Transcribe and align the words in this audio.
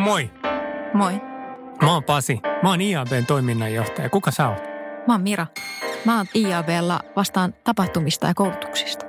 moi. 0.00 0.30
Moi. 0.94 1.12
Mä 1.82 1.92
oon 1.92 2.04
Pasi. 2.04 2.40
Mä 2.62 2.70
oon 2.70 2.80
IABn 2.80 3.26
toiminnanjohtaja. 3.26 4.10
Kuka 4.10 4.30
sä 4.30 4.48
oot? 4.48 4.62
Mä 5.06 5.14
oon 5.14 5.22
Mira. 5.22 5.46
Mä 6.04 6.16
oon 6.16 6.26
IABlla 6.34 7.00
vastaan 7.16 7.54
tapahtumista 7.64 8.26
ja 8.26 8.34
koulutuksista. 8.34 9.06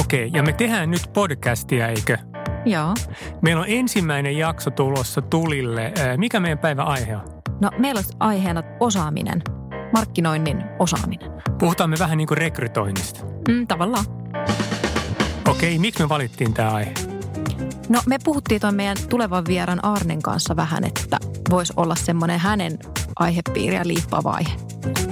Okei, 0.00 0.30
ja 0.32 0.42
me 0.42 0.52
tehdään 0.52 0.90
nyt 0.90 1.10
podcastia, 1.12 1.88
eikö? 1.88 2.18
Joo. 2.64 2.94
Meillä 3.42 3.60
on 3.60 3.68
ensimmäinen 3.68 4.38
jakso 4.38 4.70
tulossa 4.70 5.22
tulille. 5.22 5.92
Mikä 6.16 6.40
meidän 6.40 6.58
päivän 6.58 6.86
aihe 6.86 7.16
on? 7.16 7.22
No 7.60 7.70
meillä 7.78 7.98
olisi 7.98 8.16
aiheena 8.20 8.62
osaaminen. 8.80 9.42
Markkinoinnin 9.92 10.64
osaaminen. 10.78 11.30
Puhutaan 11.58 11.90
me 11.90 11.96
vähän 11.98 12.18
niin 12.18 12.28
kuin 12.28 12.38
rekrytoinnista. 12.38 13.24
Mm, 13.48 13.66
tavallaan. 13.66 14.04
Okei, 15.48 15.78
miksi 15.78 16.02
me 16.02 16.08
valittiin 16.08 16.54
tämä 16.54 16.70
aihe? 16.70 16.92
No 17.90 18.00
me 18.06 18.18
puhuttiin 18.24 18.60
tuon 18.60 18.74
meidän 18.74 18.96
tulevan 19.08 19.44
vieran 19.48 19.84
Arnen 19.84 20.22
kanssa 20.22 20.56
vähän, 20.56 20.84
että 20.84 21.18
voisi 21.50 21.72
olla 21.76 21.94
semmoinen 21.94 22.40
hänen 22.40 22.78
aihepiiriä 23.16 23.80
liippaava 23.84 24.30
aihe. 24.30 24.52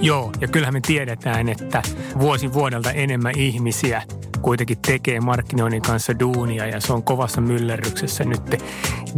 Joo, 0.01 0.33
ja 0.41 0.49
kyllähän 0.49 0.75
me 0.75 0.81
tiedetään, 0.81 1.49
että 1.49 1.83
vuosi 2.19 2.53
vuodelta 2.53 2.93
enemmän 2.93 3.39
ihmisiä 3.39 4.03
kuitenkin 4.43 4.79
tekee 4.87 5.21
markkinoinnin 5.21 5.83
kanssa 5.83 6.19
duunia 6.19 6.67
ja 6.67 6.81
se 6.81 6.93
on 6.93 7.03
kovassa 7.03 7.41
myllerryksessä 7.41 8.25
nyt 8.25 8.63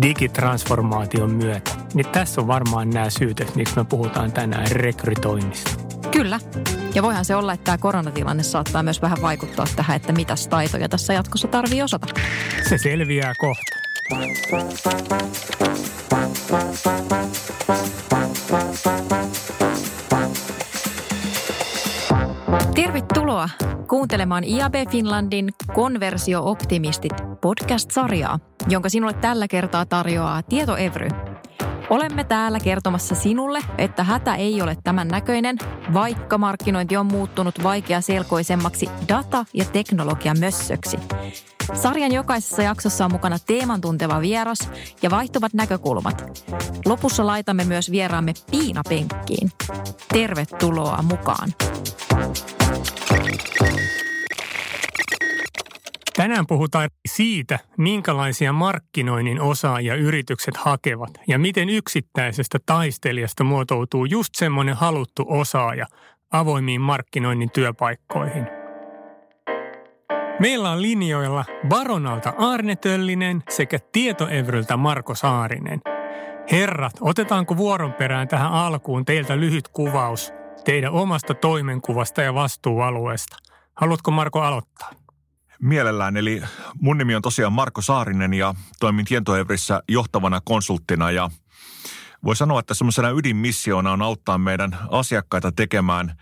digitransformaation 0.03 1.31
myötä. 1.31 1.71
Niin 1.95 2.07
tässä 2.07 2.41
on 2.41 2.47
varmaan 2.47 2.91
nämä 2.91 3.11
syyt, 3.11 3.53
miksi 3.57 3.77
me 3.77 3.85
puhutaan 3.85 4.33
tänään 4.33 4.69
rekrytoinnista. 4.71 5.80
Kyllä. 6.11 6.41
Ja 6.95 7.03
voihan 7.03 7.25
se 7.25 7.37
olla, 7.37 7.53
että 7.53 7.65
tämä 7.65 7.79
koronatilanne 7.79 8.43
saattaa 8.43 8.83
myös 8.83 9.03
vähän 9.03 9.23
vaikuttaa 9.23 9.67
tähän, 9.77 9.97
että 9.97 10.13
mitä 10.13 10.35
taitoja 10.51 10.89
tässä 10.89 11.13
jatkossa 11.13 11.49
tarvii 11.49 11.83
osata. 11.83 12.07
Se 12.69 12.79
selviää 12.79 13.33
kohta. 13.39 13.81
Tervetuloa 22.75 23.49
kuuntelemaan 23.89 24.45
IAB 24.45 24.75
Finlandin 24.91 25.49
Konversio-optimistit 25.75 27.41
podcast-sarjaa, 27.41 28.39
jonka 28.69 28.89
sinulle 28.89 29.15
tällä 29.15 29.49
kertaa 29.49 29.87
tarjoaa 29.87 30.43
Tieto 30.43 30.77
Evry. 30.77 31.30
Olemme 31.91 32.25
täällä 32.25 32.61
kertomassa 32.61 33.15
sinulle, 33.15 33.61
että 33.79 34.05
hätä 34.05 34.35
ei 34.35 34.63
ole 34.63 34.77
tämän 34.85 35.09
näköinen, 35.09 35.57
vaikka 35.95 36.39
markkinointi 36.39 36.97
on 36.97 37.07
muuttunut 37.07 37.63
vaikeaselkoisemmaksi 37.63 38.89
data- 39.09 39.45
ja 39.55 39.65
teknologiamössöksi. 39.65 40.97
Sarjan 41.75 42.13
jokaisessa 42.13 42.63
jaksossa 42.63 43.05
on 43.05 43.13
mukana 43.13 43.39
teeman 43.39 43.81
tunteva 43.81 44.21
vieras 44.21 44.71
ja 45.03 45.11
vaihtuvat 45.11 45.55
näkökulmat. 45.55 46.41
Lopussa 46.87 47.27
laitamme 47.27 47.65
myös 47.65 47.91
vieraamme 47.91 48.33
piinapenkkiin. 48.51 49.51
Tervetuloa 50.13 51.03
mukaan. 51.03 51.49
Tänään 56.21 56.47
puhutaan 56.47 56.91
siitä, 57.09 57.59
minkälaisia 57.79 58.53
markkinoinnin 58.53 59.41
osaajia 59.41 59.95
yritykset 59.95 60.57
hakevat 60.57 61.11
ja 61.29 61.39
miten 61.39 61.69
yksittäisestä 61.69 62.59
taistelijasta 62.67 63.45
muotoutuu 63.45 64.05
just 64.05 64.35
semmoinen 64.35 64.77
haluttu 64.77 65.27
osaaja 65.29 65.87
avoimiin 66.33 66.81
markkinoinnin 66.81 67.51
työpaikkoihin. 67.51 68.47
Meillä 70.41 70.71
on 70.71 70.83
linjoilla 70.83 71.45
Baronalta 71.69 72.35
Arne 72.39 72.77
Töllinen 72.77 73.43
sekä 73.49 73.79
Tietoevryltä 73.93 74.77
Marko 74.77 75.15
Saarinen. 75.15 75.81
Herrat, 76.53 76.95
otetaanko 77.01 77.57
vuoron 77.57 77.93
perään 77.93 78.29
tähän 78.29 78.53
alkuun 78.53 79.05
teiltä 79.05 79.37
lyhyt 79.37 79.69
kuvaus 79.69 80.33
teidän 80.65 80.93
omasta 80.93 81.35
toimenkuvasta 81.35 82.23
ja 82.23 82.35
vastuualueesta? 82.35 83.37
Haluatko 83.75 84.11
Marko 84.11 84.41
aloittaa? 84.41 85.00
Mielellään, 85.63 86.17
eli 86.17 86.43
mun 86.81 86.99
nimi 86.99 87.15
on 87.15 87.23
tosiaan 87.23 87.53
Marko 87.53 87.83
Saarinen 87.83 88.35
ja 88.35 88.55
toimin 88.81 89.05
Tietoevrissä 89.05 89.83
johtavana 89.89 90.41
konsulttina. 90.45 91.11
Ja 91.11 91.31
voi 92.25 92.37
sanoa, 92.37 92.61
että 92.61 92.75
semmoisena 92.75 93.11
ydinmissiona 93.11 93.93
on 93.93 94.03
auttaa 94.03 94.39
meidän 94.39 94.79
asiakkaita 94.91 95.53
tekemään 95.53 96.17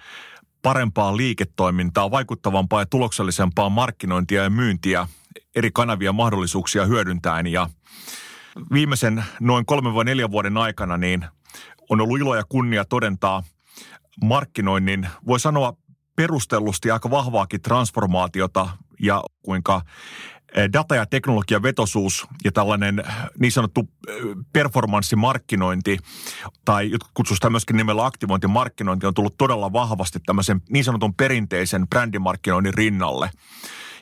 parempaa 0.62 1.16
liiketoimintaa, 1.16 2.10
vaikuttavampaa 2.10 2.82
ja 2.82 2.86
tuloksellisempaa 2.86 3.68
markkinointia 3.68 4.42
ja 4.42 4.50
myyntiä 4.50 5.08
eri 5.56 5.70
kanavia 5.70 6.12
mahdollisuuksia 6.12 6.86
hyödyntäen. 6.86 7.46
Ja 7.46 7.70
viimeisen 8.72 9.24
noin 9.40 9.66
kolmen 9.66 9.94
vai 9.94 10.04
neljän 10.04 10.30
vuoden 10.30 10.56
aikana 10.56 10.96
niin 10.96 11.24
on 11.90 12.00
ollut 12.00 12.18
ilo 12.18 12.36
ja 12.36 12.44
kunnia 12.48 12.84
todentaa 12.84 13.42
markkinoinnin, 14.24 15.08
voi 15.26 15.40
sanoa 15.40 15.72
perustellusti 16.16 16.90
aika 16.90 17.10
vahvaakin 17.10 17.62
transformaatiota 17.62 18.68
ja 19.00 19.22
kuinka 19.42 19.82
data- 20.72 20.96
ja 20.96 21.06
teknologian 21.06 21.62
vetosuus 21.62 22.26
ja 22.44 22.52
tällainen 22.52 23.04
niin 23.40 23.52
sanottu 23.52 23.88
performanssimarkkinointi 24.52 25.98
tai 26.64 26.90
sitä 27.34 27.50
myöskin 27.50 27.76
nimellä 27.76 28.06
aktivointimarkkinointi 28.06 29.06
on 29.06 29.14
tullut 29.14 29.36
todella 29.38 29.72
vahvasti 29.72 30.18
tämmöisen 30.26 30.60
niin 30.70 30.84
sanotun 30.84 31.14
perinteisen 31.14 31.88
brändimarkkinoinnin 31.88 32.74
rinnalle. 32.74 33.30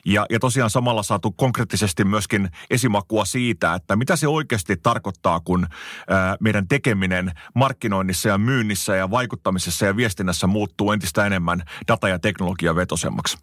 Ja, 0.05 0.25
ja 0.29 0.39
tosiaan 0.39 0.69
samalla 0.69 1.03
saatu 1.03 1.31
konkreettisesti 1.31 2.03
myöskin 2.03 2.49
esimakua 2.69 3.25
siitä, 3.25 3.73
että 3.73 3.95
mitä 3.95 4.15
se 4.15 4.27
oikeasti 4.27 4.77
tarkoittaa, 4.77 5.39
kun 5.39 5.67
ää, 6.09 6.37
meidän 6.39 6.67
tekeminen 6.67 7.31
markkinoinnissa 7.55 8.29
ja 8.29 8.37
myynnissä 8.37 8.95
ja 8.95 9.11
vaikuttamisessa 9.11 9.85
ja 9.85 9.95
viestinnässä 9.95 10.47
muuttuu 10.47 10.91
entistä 10.91 11.25
enemmän 11.25 11.63
data- 11.87 12.09
ja 12.09 12.19
teknologia 12.19 12.75
vetosemmaksi. 12.75 13.37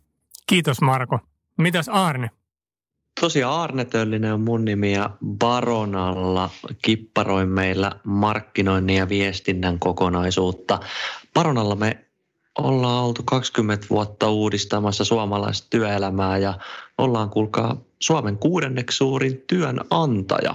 Kiitos 0.46 0.80
Marko. 0.80 1.33
Mitäs 1.58 1.88
Arne? 1.88 2.30
Tosiaan 3.20 3.60
Arne 3.60 3.84
Töllinen 3.84 4.32
on 4.32 4.40
mun 4.40 4.64
nimi 4.64 4.92
ja 4.92 5.10
Baronalla 5.38 6.50
kipparoin 6.82 7.48
meillä 7.48 7.92
markkinoinnin 8.04 8.96
ja 8.96 9.08
viestinnän 9.08 9.78
kokonaisuutta. 9.78 10.80
Baronalla 11.34 11.74
me 11.74 12.04
ollaan 12.58 13.04
oltu 13.04 13.22
20 13.22 13.86
vuotta 13.90 14.30
uudistamassa 14.30 15.04
suomalaista 15.04 15.66
työelämää 15.70 16.38
ja 16.38 16.58
ollaan 16.98 17.30
kuulkaa 17.30 17.76
Suomen 18.00 18.38
kuudenneksi 18.38 18.96
suurin 18.96 19.44
työnantaja. 19.46 20.54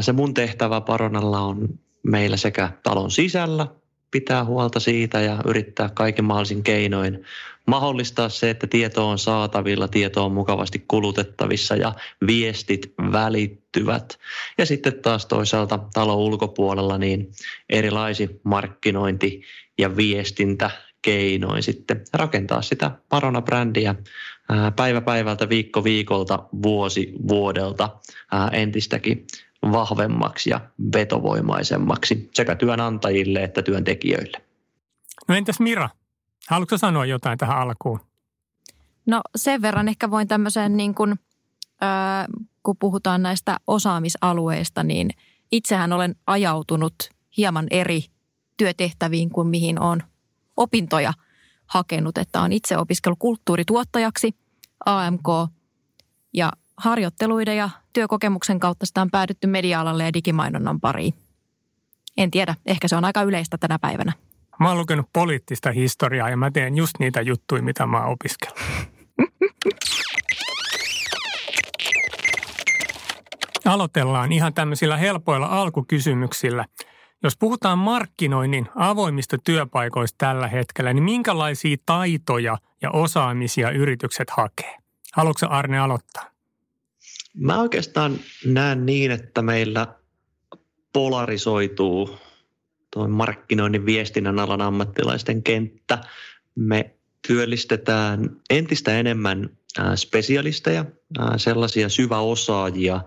Se 0.00 0.12
mun 0.12 0.34
tehtävä 0.34 0.80
Baronalla 0.80 1.40
on 1.40 1.68
meillä 2.02 2.36
sekä 2.36 2.72
talon 2.82 3.10
sisällä 3.10 3.66
pitää 4.10 4.44
huolta 4.44 4.80
siitä 4.80 5.20
ja 5.20 5.38
yrittää 5.46 5.90
kaiken 5.94 6.24
mahdollisin 6.24 6.62
keinoin 6.62 7.24
mahdollistaa 7.68 8.28
se, 8.28 8.50
että 8.50 8.66
tieto 8.66 9.08
on 9.08 9.18
saatavilla, 9.18 9.88
tieto 9.88 10.24
on 10.24 10.32
mukavasti 10.32 10.84
kulutettavissa 10.88 11.76
ja 11.76 11.94
viestit 12.26 12.92
välittyvät. 13.12 14.18
Ja 14.58 14.66
sitten 14.66 15.02
taas 15.02 15.26
toisaalta 15.26 15.78
talon 15.94 16.16
ulkopuolella 16.16 16.98
niin 16.98 17.30
erilaisi 17.70 18.40
markkinointi 18.44 19.42
ja 19.78 19.96
viestintä 19.96 20.70
keinoin 21.02 21.62
sitten 21.62 22.04
rakentaa 22.12 22.62
sitä 22.62 22.90
Parona-brändiä 23.08 23.94
päivä 24.76 25.00
päivältä, 25.00 25.48
viikko 25.48 25.84
viikolta, 25.84 26.48
vuosi 26.62 27.12
vuodelta 27.28 27.90
entistäkin 28.52 29.26
vahvemmaksi 29.62 30.50
ja 30.50 30.60
vetovoimaisemmaksi 30.94 32.30
sekä 32.34 32.54
työnantajille 32.54 33.42
että 33.42 33.62
työntekijöille. 33.62 34.38
No 35.28 35.34
entäs 35.34 35.60
Mira? 35.60 35.88
Haluatko 36.48 36.78
sanoa 36.78 37.06
jotain 37.06 37.38
tähän 37.38 37.58
alkuun? 37.58 38.00
No 39.06 39.20
sen 39.36 39.62
verran 39.62 39.88
ehkä 39.88 40.10
voin 40.10 40.28
tämmöiseen 40.28 40.76
niin 40.76 40.94
kuin, 40.94 41.10
äh, 41.82 42.26
kun 42.62 42.76
puhutaan 42.76 43.22
näistä 43.22 43.56
osaamisalueista, 43.66 44.82
niin 44.82 45.10
itsehän 45.52 45.92
olen 45.92 46.14
ajautunut 46.26 46.94
hieman 47.36 47.66
eri 47.70 48.04
työtehtäviin 48.56 49.30
kuin 49.30 49.48
mihin 49.48 49.80
on 49.80 50.02
opintoja 50.56 51.12
hakenut. 51.66 52.18
Että 52.18 52.40
on 52.40 52.52
itse 52.52 52.78
opiskellut 52.78 53.18
kulttuurituottajaksi 53.18 54.34
AMK 54.86 55.28
ja 56.32 56.52
harjoitteluiden 56.76 57.56
ja 57.56 57.70
työkokemuksen 57.92 58.60
kautta 58.60 58.86
sitä 58.86 59.02
on 59.02 59.10
päädytty 59.10 59.46
media-alalle 59.46 60.04
ja 60.04 60.12
digimainonnan 60.12 60.80
pariin. 60.80 61.14
En 62.16 62.30
tiedä, 62.30 62.54
ehkä 62.66 62.88
se 62.88 62.96
on 62.96 63.04
aika 63.04 63.22
yleistä 63.22 63.58
tänä 63.58 63.78
päivänä. 63.78 64.12
Mä 64.60 64.68
oon 64.68 64.78
lukenut 64.78 65.06
poliittista 65.12 65.72
historiaa 65.72 66.30
ja 66.30 66.36
mä 66.36 66.50
teen 66.50 66.76
just 66.76 66.92
niitä 66.98 67.20
juttuja, 67.20 67.62
mitä 67.62 67.86
mä 67.86 68.00
oon 68.00 68.12
opiskellut. 68.12 68.58
Aloitellaan 73.64 74.32
ihan 74.32 74.54
tämmöisillä 74.54 74.96
helpoilla 74.96 75.46
alkukysymyksillä. 75.46 76.64
Jos 77.22 77.36
puhutaan 77.36 77.78
markkinoinnin 77.78 78.68
avoimista 78.74 79.36
työpaikoista 79.44 80.14
tällä 80.18 80.48
hetkellä, 80.48 80.92
niin 80.92 81.04
minkälaisia 81.04 81.76
taitoja 81.86 82.58
ja 82.82 82.90
osaamisia 82.90 83.70
yritykset 83.70 84.30
hakee? 84.30 84.76
Haluatko 85.12 85.46
Arne 85.50 85.78
aloittaa? 85.78 86.24
Mä 87.34 87.60
oikeastaan 87.60 88.18
näen 88.46 88.86
niin, 88.86 89.10
että 89.10 89.42
meillä 89.42 89.86
polarisoituu 90.92 92.18
tuo 92.98 93.08
markkinoinnin 93.08 93.86
viestinnän 93.86 94.38
alan 94.38 94.60
ammattilaisten 94.60 95.42
kenttä. 95.42 95.98
Me 96.54 96.90
työllistetään 97.26 98.30
entistä 98.50 98.98
enemmän 98.98 99.50
spesialisteja, 99.94 100.84
sellaisia 101.36 101.88
syväosaajia 101.88 103.00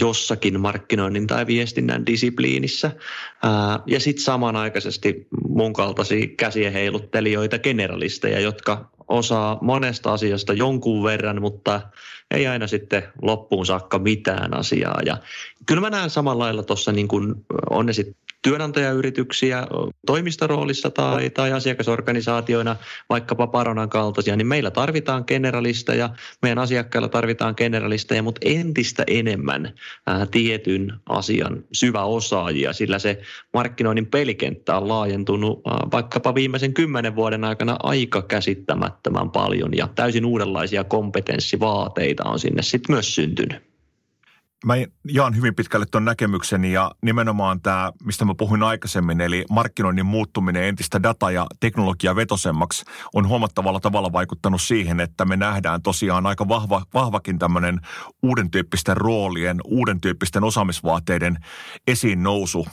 jossakin 0.00 0.60
markkinoinnin 0.60 1.26
tai 1.26 1.46
viestinnän 1.46 2.06
disipliinissä. 2.06 2.90
Ja 3.86 4.00
sitten 4.00 4.24
samanaikaisesti 4.24 5.26
mun 5.48 5.72
kaltaisia 5.72 6.26
käsien 6.36 6.72
heiluttelijoita, 6.72 7.58
generalisteja, 7.58 8.40
jotka 8.40 8.90
osaa 9.08 9.58
monesta 9.60 10.12
asiasta 10.12 10.52
jonkun 10.52 11.04
verran, 11.04 11.40
mutta 11.40 11.80
ei 12.30 12.46
aina 12.46 12.66
sitten 12.66 13.02
loppuun 13.22 13.66
saakka 13.66 13.98
mitään 13.98 14.54
asiaa. 14.54 15.00
Ja 15.06 15.16
kyllä 15.66 15.80
mä 15.80 15.90
näen 15.90 16.10
samalla 16.10 16.44
lailla 16.44 16.62
tuossa, 16.62 16.92
niin 16.92 17.08
kuin 17.08 17.34
on 17.70 17.86
ne 17.86 17.92
sitten 17.92 18.25
työnantajayrityksiä 18.46 19.66
toimistoroolissa 20.06 20.90
tai, 20.90 21.30
tai 21.30 21.52
asiakasorganisaatioina, 21.52 22.76
vaikkapa 23.10 23.46
Paronan 23.46 23.88
kaltaisia, 23.88 24.36
niin 24.36 24.46
meillä 24.46 24.70
tarvitaan 24.70 25.24
generalisteja, 25.26 26.10
meidän 26.42 26.58
asiakkailla 26.58 27.08
tarvitaan 27.08 27.54
generalisteja, 27.56 28.22
mutta 28.22 28.40
entistä 28.44 29.04
enemmän 29.06 29.72
ää, 30.06 30.26
tietyn 30.26 30.92
asian 31.08 31.64
syväosaajia, 31.72 32.72
sillä 32.72 32.98
se 32.98 33.20
markkinoinnin 33.52 34.06
pelikenttä 34.06 34.76
on 34.76 34.88
laajentunut 34.88 35.66
ää, 35.66 35.78
vaikkapa 35.92 36.34
viimeisen 36.34 36.74
kymmenen 36.74 37.16
vuoden 37.16 37.44
aikana 37.44 37.76
aika 37.82 38.22
käsittämättömän 38.22 39.30
paljon 39.30 39.76
ja 39.76 39.88
täysin 39.94 40.26
uudenlaisia 40.26 40.84
kompetenssivaateita 40.84 42.24
on 42.24 42.38
sinne 42.38 42.62
sitten 42.62 42.94
myös 42.94 43.14
syntynyt. 43.14 43.65
Mä 44.64 44.74
jaan 45.04 45.36
hyvin 45.36 45.54
pitkälle 45.54 45.86
tuon 45.90 46.04
näkemykseni 46.04 46.72
ja 46.72 46.90
nimenomaan 47.02 47.60
tämä, 47.60 47.92
mistä 48.04 48.24
mä 48.24 48.34
puhuin 48.38 48.62
aikaisemmin, 48.62 49.20
eli 49.20 49.44
markkinoinnin 49.50 50.06
muuttuminen 50.06 50.64
entistä 50.64 51.02
data- 51.02 51.30
ja 51.30 51.46
teknologia 51.60 52.16
vetosemmaksi 52.16 52.84
on 53.14 53.28
huomattavalla 53.28 53.80
tavalla 53.80 54.12
vaikuttanut 54.12 54.62
siihen, 54.62 55.00
että 55.00 55.24
me 55.24 55.36
nähdään 55.36 55.82
tosiaan 55.82 56.26
aika 56.26 56.48
vahva, 56.48 56.82
vahvakin 56.94 57.38
tämmöinen 57.38 57.80
uuden 58.22 58.50
tyyppisten 58.50 58.96
roolien, 58.96 59.56
uuden 59.64 60.00
tyyppisten 60.00 60.44
osaamisvaateiden 60.44 61.36
esiin 61.86 62.22
nousu 62.22 62.66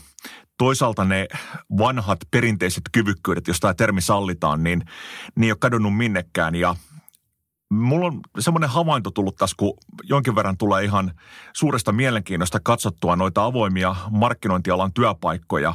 toisaalta 0.57 1.03
ne 1.05 1.27
vanhat 1.77 2.19
perinteiset 2.31 2.83
kyvykkyydet, 2.91 3.47
jos 3.47 3.59
tämä 3.59 3.73
termi 3.73 4.01
sallitaan, 4.01 4.63
niin 4.63 4.83
ne 5.35 5.45
ei 5.45 5.51
ole 5.51 5.57
kadonnut 5.59 5.97
minnekään. 5.97 6.55
Ja 6.55 6.75
Mulla 7.73 8.05
on 8.07 8.19
semmoinen 8.39 8.69
havainto 8.69 9.11
tullut 9.11 9.35
tässä, 9.35 9.55
kun 9.59 9.77
jonkin 10.03 10.35
verran 10.35 10.57
tulee 10.57 10.83
ihan 10.83 11.11
suuresta 11.53 11.91
mielenkiinnosta 11.91 12.59
katsottua 12.63 13.15
noita 13.15 13.45
avoimia 13.45 13.95
markkinointialan 14.11 14.93
työpaikkoja. 14.93 15.73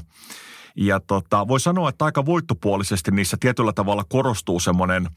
Ja 0.77 1.01
tota, 1.01 1.49
voi 1.49 1.61
sanoa, 1.61 1.89
että 1.89 2.05
aika 2.05 2.27
voittopuolisesti 2.27 3.11
niissä 3.11 3.37
tietyllä 3.41 3.73
tavalla 3.73 4.05
korostuu 4.09 4.61
semmoinen 4.61 5.09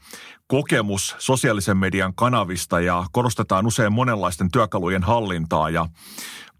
kokemus 0.46 1.16
sosiaalisen 1.18 1.76
median 1.76 2.14
kanavista 2.14 2.80
ja 2.80 3.04
korostetaan 3.12 3.66
usein 3.66 3.92
monenlaisten 3.92 4.50
työkalujen 4.50 5.02
hallintaa 5.02 5.70
ja 5.70 5.86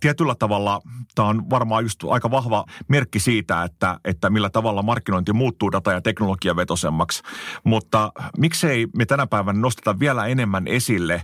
tietyllä 0.03 0.35
tavalla 0.35 0.81
tämä 1.15 1.29
on 1.29 1.51
varmaan 1.51 1.85
just 1.85 2.05
aika 2.09 2.31
vahva 2.31 2.65
merkki 2.89 3.21
siitä, 3.21 3.63
että, 3.63 4.01
että 4.05 4.31
millä 4.31 4.51
tavalla 4.51 4.83
markkinointi 4.83 5.33
muuttuu 5.33 5.73
data- 5.73 5.93
ja 5.93 6.01
teknologiavetosemmaksi. 6.01 7.23
Mutta 7.65 8.13
miksei 8.39 8.87
me 8.97 9.07
tänä 9.07 9.27
päivänä 9.27 9.61
nosteta 9.61 9.99
vielä 9.99 10.27
enemmän 10.27 10.67
esille 10.67 11.23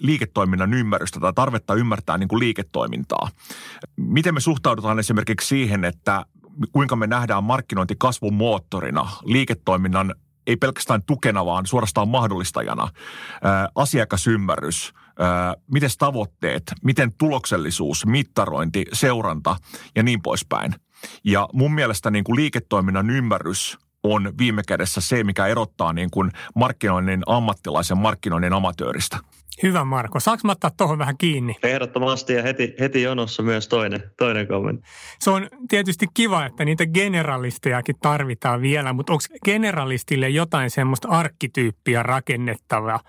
liiketoiminnan 0.00 0.74
ymmärrystä 0.74 1.20
tai 1.20 1.32
tarvetta 1.32 1.74
ymmärtää 1.74 2.18
niin 2.18 2.28
kuin 2.28 2.40
liiketoimintaa. 2.40 3.28
Miten 3.96 4.34
me 4.34 4.40
suhtaudutaan 4.40 4.98
esimerkiksi 4.98 5.48
siihen, 5.48 5.84
että 5.84 6.26
kuinka 6.72 6.96
me 6.96 7.06
nähdään 7.06 7.44
markkinointi 7.44 7.94
kasvun 7.98 8.34
moottorina, 8.34 9.10
liiketoiminnan 9.24 10.14
ei 10.46 10.56
pelkästään 10.56 11.02
tukena, 11.02 11.46
vaan 11.46 11.66
suorastaan 11.66 12.08
mahdollistajana. 12.08 12.88
Asiakasymmärrys, 13.74 14.94
miten 15.72 15.90
tavoitteet, 15.98 16.62
miten 16.84 17.12
tuloksellisuus, 17.18 18.06
mittarointi, 18.06 18.86
seuranta 18.92 19.56
ja 19.96 20.02
niin 20.02 20.22
poispäin. 20.22 20.74
Ja 21.24 21.48
mun 21.52 21.74
mielestä 21.74 22.10
niin 22.10 22.24
kuin 22.24 22.36
liiketoiminnan 22.36 23.10
ymmärrys 23.10 23.78
on 24.14 24.32
viime 24.38 24.62
kädessä 24.68 25.00
se, 25.00 25.24
mikä 25.24 25.46
erottaa 25.46 25.92
niin 25.92 26.10
kuin 26.10 26.30
markkinoinnin 26.54 27.22
ammattilaisen 27.26 27.98
markkinoinnin 27.98 28.52
amatööristä. 28.52 29.18
Hyvä 29.62 29.84
Marko. 29.84 30.20
Saanko 30.20 30.40
mä 30.44 30.52
ottaa 30.52 30.70
tuohon 30.76 30.98
vähän 30.98 31.18
kiinni? 31.18 31.56
Ehdottomasti 31.62 32.32
ja 32.32 32.42
heti, 32.42 32.74
heti 32.80 33.02
jonossa 33.02 33.42
myös 33.42 33.68
toinen, 33.68 34.02
toinen 34.18 34.48
kommentti. 34.48 34.88
Se 35.18 35.30
on 35.30 35.48
tietysti 35.68 36.06
kiva, 36.14 36.46
että 36.46 36.64
niitä 36.64 36.86
generalistejakin 36.86 37.96
tarvitaan 38.02 38.62
vielä, 38.62 38.92
mutta 38.92 39.12
onko 39.12 39.24
generalistille 39.44 40.28
jotain 40.28 40.70
semmoista 40.70 41.08
arkkityyppiä 41.08 42.02
rakennettavaa? 42.02 43.00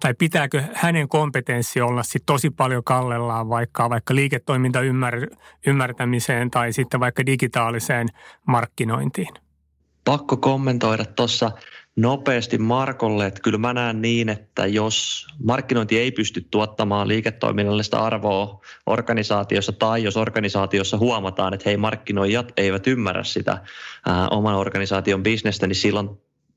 Tai 0.00 0.14
pitääkö 0.18 0.62
hänen 0.74 1.08
kompetenssi 1.08 1.80
olla 1.80 2.02
sitten 2.02 2.26
tosi 2.26 2.50
paljon 2.50 2.84
kallellaan 2.84 3.48
vaikka, 3.48 3.90
vaikka 3.90 4.14
liiketoiminta 4.14 4.80
ymmär, 4.80 5.26
ymmärtämiseen 5.66 6.50
tai 6.50 6.72
sitten 6.72 7.00
vaikka 7.00 7.26
digitaaliseen 7.26 8.08
markkinointiin? 8.46 9.34
Pakko 10.04 10.36
kommentoida 10.36 11.04
tuossa 11.04 11.50
nopeasti 11.96 12.58
Markolle, 12.58 13.26
että 13.26 13.40
kyllä 13.42 13.58
mä 13.58 13.72
näen 13.72 14.02
niin, 14.02 14.28
että 14.28 14.66
jos 14.66 15.26
markkinointi 15.44 15.98
ei 15.98 16.12
pysty 16.12 16.46
tuottamaan 16.50 17.08
liiketoiminnallista 17.08 17.98
arvoa 17.98 18.60
organisaatiossa 18.86 19.72
tai 19.72 20.02
jos 20.02 20.16
organisaatiossa 20.16 20.98
huomataan, 20.98 21.54
että 21.54 21.68
hei 21.68 21.76
markkinoijat 21.76 22.52
eivät 22.56 22.86
ymmärrä 22.86 23.24
sitä 23.24 23.58
ää, 24.06 24.28
oman 24.28 24.54
organisaation 24.54 25.22
bisnestä, 25.22 25.66
niin 25.66 25.76
silloin 25.76 26.10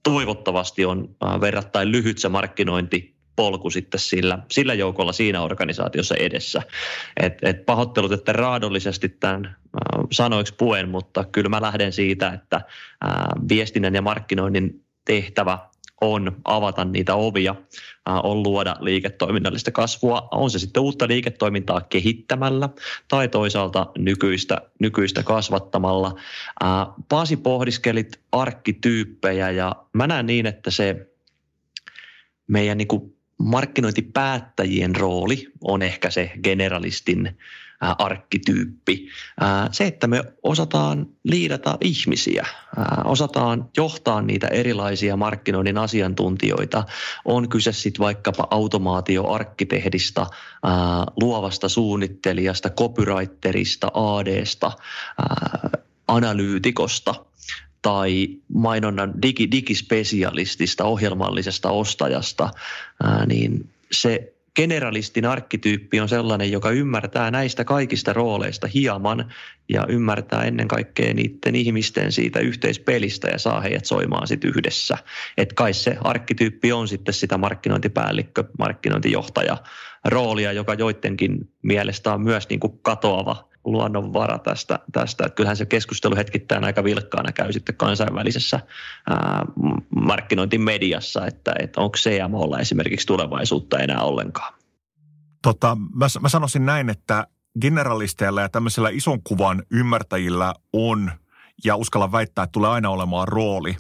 toivottavasti 0.04 0.86
on 0.86 1.16
ää, 1.22 1.42
verrattain 1.42 1.92
lyhyt 1.92 2.18
se 2.18 2.30
markkinointi 2.30 3.15
polku 3.36 3.70
sitten 3.70 4.00
sillä, 4.00 4.40
sillä 4.52 4.74
joukolla 4.74 5.14
siinä 5.14 5.42
organisaatiossa 5.42 6.16
edessä. 6.16 6.62
Et, 7.22 7.34
et 7.42 7.66
pahoittelut, 7.66 8.12
että 8.12 8.34
raadollisesti 8.34 9.10
tämän 9.10 9.46
äh, 9.46 10.04
sanoiksi 10.12 10.54
puen, 10.58 10.90
mutta 10.90 11.24
kyllä 11.24 11.50
mä 11.50 11.62
lähden 11.62 11.94
siitä, 11.94 12.34
että 12.34 12.56
äh, 12.56 12.64
viestinnän 13.50 13.96
ja 13.96 14.02
markkinoinnin 14.02 14.86
tehtävä 15.06 15.60
on 16.02 16.42
avata 16.46 16.86
niitä 16.86 17.16
ovia, 17.16 17.56
on 18.06 18.44
luoda 18.44 18.76
liiketoiminnallista 18.80 19.72
kasvua. 19.72 20.28
On 20.32 20.52
se 20.52 20.60
sitten 20.60 20.84
uutta 20.84 21.08
liiketoimintaa 21.08 21.82
kehittämällä 21.82 22.70
tai 23.08 23.28
toisaalta 23.28 23.92
nykyistä, 23.98 24.62
nykyistä 24.80 25.24
kasvattamalla. 25.24 26.16
Paasi 27.10 27.38
pohdiskelit 27.38 28.20
arkkityyppejä 28.32 29.52
ja 29.52 29.76
mä 29.94 30.08
näen 30.08 30.26
niin, 30.26 30.46
että 30.46 30.72
se 30.72 31.10
meidän 32.48 32.78
niin 32.78 33.15
markkinointipäättäjien 33.46 34.96
rooli 34.96 35.48
on 35.62 35.82
ehkä 35.82 36.10
se 36.10 36.32
generalistin 36.44 37.38
arkkityyppi. 37.80 39.10
Se, 39.72 39.88
että 39.88 40.08
me 40.08 40.24
osataan 40.44 41.06
liidata 41.24 41.78
ihmisiä, 41.82 42.46
osataan 43.04 43.70
johtaa 43.78 44.22
niitä 44.22 44.48
erilaisia 44.48 45.18
markkinoinnin 45.18 45.78
asiantuntijoita. 45.78 46.84
On 47.26 47.50
kyse 47.50 47.72
sitten 47.72 48.04
vaikkapa 48.04 48.48
automaatioarkkitehdista, 48.52 50.28
luovasta 51.22 51.70
suunnittelijasta, 51.70 52.70
copywriterista, 52.70 53.92
ADsta, 53.94 54.72
analyytikosta 56.08 57.16
tai 57.86 58.30
mainonnan 58.54 59.22
digi, 59.22 59.52
digispesialistista, 59.52 60.84
ohjelmallisesta 60.84 61.70
ostajasta, 61.70 62.50
niin 63.28 63.70
se 63.92 64.34
generalistin 64.56 65.26
arkkityyppi 65.26 66.00
on 66.00 66.10
sellainen, 66.10 66.52
joka 66.52 66.72
ymmärtää 66.72 67.32
näistä 67.32 67.64
kaikista 67.64 68.14
rooleista 68.14 68.68
hieman 68.68 69.34
ja 69.70 69.86
ymmärtää 69.90 70.44
ennen 70.44 70.68
kaikkea 70.68 71.14
niiden 71.14 71.56
ihmisten 71.56 72.12
siitä 72.12 72.40
yhteispelistä 72.40 73.28
ja 73.28 73.38
saa 73.38 73.62
heidät 73.62 73.86
soimaan 73.86 74.28
sitten 74.28 74.50
yhdessä. 74.50 74.98
Että 75.38 75.56
kai 75.56 75.74
se 75.74 75.98
arkkityyppi 76.02 76.72
on 76.72 76.88
sitten 76.88 77.14
sitä 77.14 77.38
markkinointipäällikkö, 77.38 78.44
markkinointijohtaja 78.60 79.58
roolia, 80.06 80.52
joka 80.52 80.74
joidenkin 80.74 81.50
mielestä 81.62 82.14
on 82.14 82.22
myös 82.22 82.50
niin 82.50 82.60
kuin 82.60 82.80
katoava 82.82 83.55
luonnonvara 83.66 84.40
tästä, 84.40 84.80
tästä. 84.92 85.26
Että 85.26 85.36
kyllähän 85.36 85.58
se 85.58 85.66
keskustelu 85.66 86.16
hetkittäin 86.16 86.64
aika 86.64 86.84
vilkkaana 86.84 87.32
käy 87.32 87.54
sitten 87.54 87.76
kansainvälisessä 87.76 88.60
ää, 89.10 89.46
markkinointimediassa, 89.96 91.26
että, 91.26 91.56
että 91.60 91.82
onko 91.82 91.98
CMOlla 91.98 92.60
esimerkiksi 92.60 93.08
tulevaisuutta 93.08 93.80
enää 93.80 94.02
ollenkaan. 94.02 94.54
Tota, 95.42 95.78
mä, 95.96 96.06
mä 96.20 96.30
sanoisin 96.30 96.66
näin, 96.66 96.90
että 96.90 97.28
generalisteilla 97.62 98.42
ja 98.42 98.50
tämmöisellä 98.50 98.90
ison 98.90 99.24
kuvan 99.24 99.64
ymmärtäjillä 99.72 100.54
on, 100.74 101.12
ja 101.64 101.76
uskalla 101.76 102.12
väittää, 102.12 102.44
että 102.44 102.52
tulee 102.52 102.70
aina 102.70 102.90
olemaan 102.90 103.28
rooli. 103.28 103.78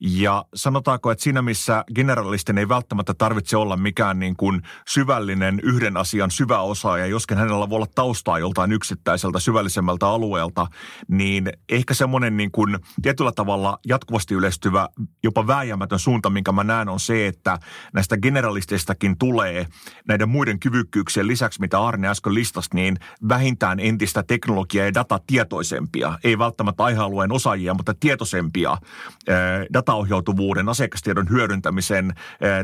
Ja 0.00 0.44
sanotaanko, 0.54 1.10
että 1.10 1.24
siinä 1.24 1.42
missä 1.42 1.84
generalisten 1.94 2.58
ei 2.58 2.68
välttämättä 2.68 3.14
tarvitse 3.14 3.56
olla 3.56 3.76
mikään 3.76 4.18
niin 4.18 4.36
kuin 4.36 4.62
syvällinen 4.88 5.60
yhden 5.62 5.96
asian 5.96 6.30
syvä 6.30 6.60
osaaja, 6.60 7.06
joskin 7.06 7.36
hänellä 7.36 7.70
voi 7.70 7.76
olla 7.76 7.86
taustaa 7.94 8.38
joltain 8.38 8.72
yksittäiseltä 8.72 9.40
syvällisemmältä 9.40 10.06
alueelta, 10.06 10.66
niin 11.08 11.52
ehkä 11.68 11.94
semmoinen 11.94 12.36
niin 12.36 12.50
kuin 12.50 12.78
tietyllä 13.02 13.32
tavalla 13.32 13.78
jatkuvasti 13.86 14.34
yleistyvä, 14.34 14.88
jopa 15.22 15.46
vääjäämätön 15.46 15.98
suunta, 15.98 16.30
minkä 16.30 16.52
mä 16.52 16.64
näen, 16.64 16.88
on 16.88 17.00
se, 17.00 17.26
että 17.26 17.58
näistä 17.94 18.16
generalisteistakin 18.16 19.18
tulee 19.18 19.66
näiden 20.08 20.28
muiden 20.28 20.60
kyvykkyyksien 20.60 21.26
lisäksi, 21.26 21.60
mitä 21.60 21.82
Arne 21.82 22.08
äsken 22.08 22.34
listasi, 22.34 22.68
niin 22.74 22.96
vähintään 23.28 23.80
entistä 23.80 24.22
teknologia- 24.22 24.84
ja 24.84 24.94
datatietoisempia. 24.94 26.18
Ei 26.24 26.38
välttämättä 26.38 26.84
aihealueen 26.84 27.32
osaajia, 27.32 27.74
mutta 27.74 27.94
tietoisempia 28.00 28.76
dataohjautuvuuden, 29.88 30.68
asiakastiedon 30.68 31.30
hyödyntämisen, 31.30 32.14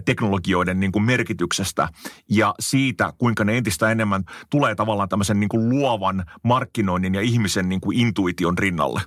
teknologioiden 0.04 0.80
niin 0.80 0.92
kuin 0.92 1.04
merkityksestä 1.04 1.88
ja 2.30 2.54
siitä, 2.60 3.12
kuinka 3.18 3.44
ne 3.44 3.56
entistä 3.56 3.90
enemmän 3.90 4.24
tulee 4.50 4.74
tavallaan 4.74 5.08
tämmöisen 5.08 5.40
niin 5.40 5.48
kuin 5.48 5.68
luovan 5.68 6.24
markkinoinnin 6.42 7.14
ja 7.14 7.20
ihmisen 7.20 7.68
niin 7.68 7.80
kuin 7.80 7.98
intuition 7.98 8.58
rinnalle. 8.58 9.00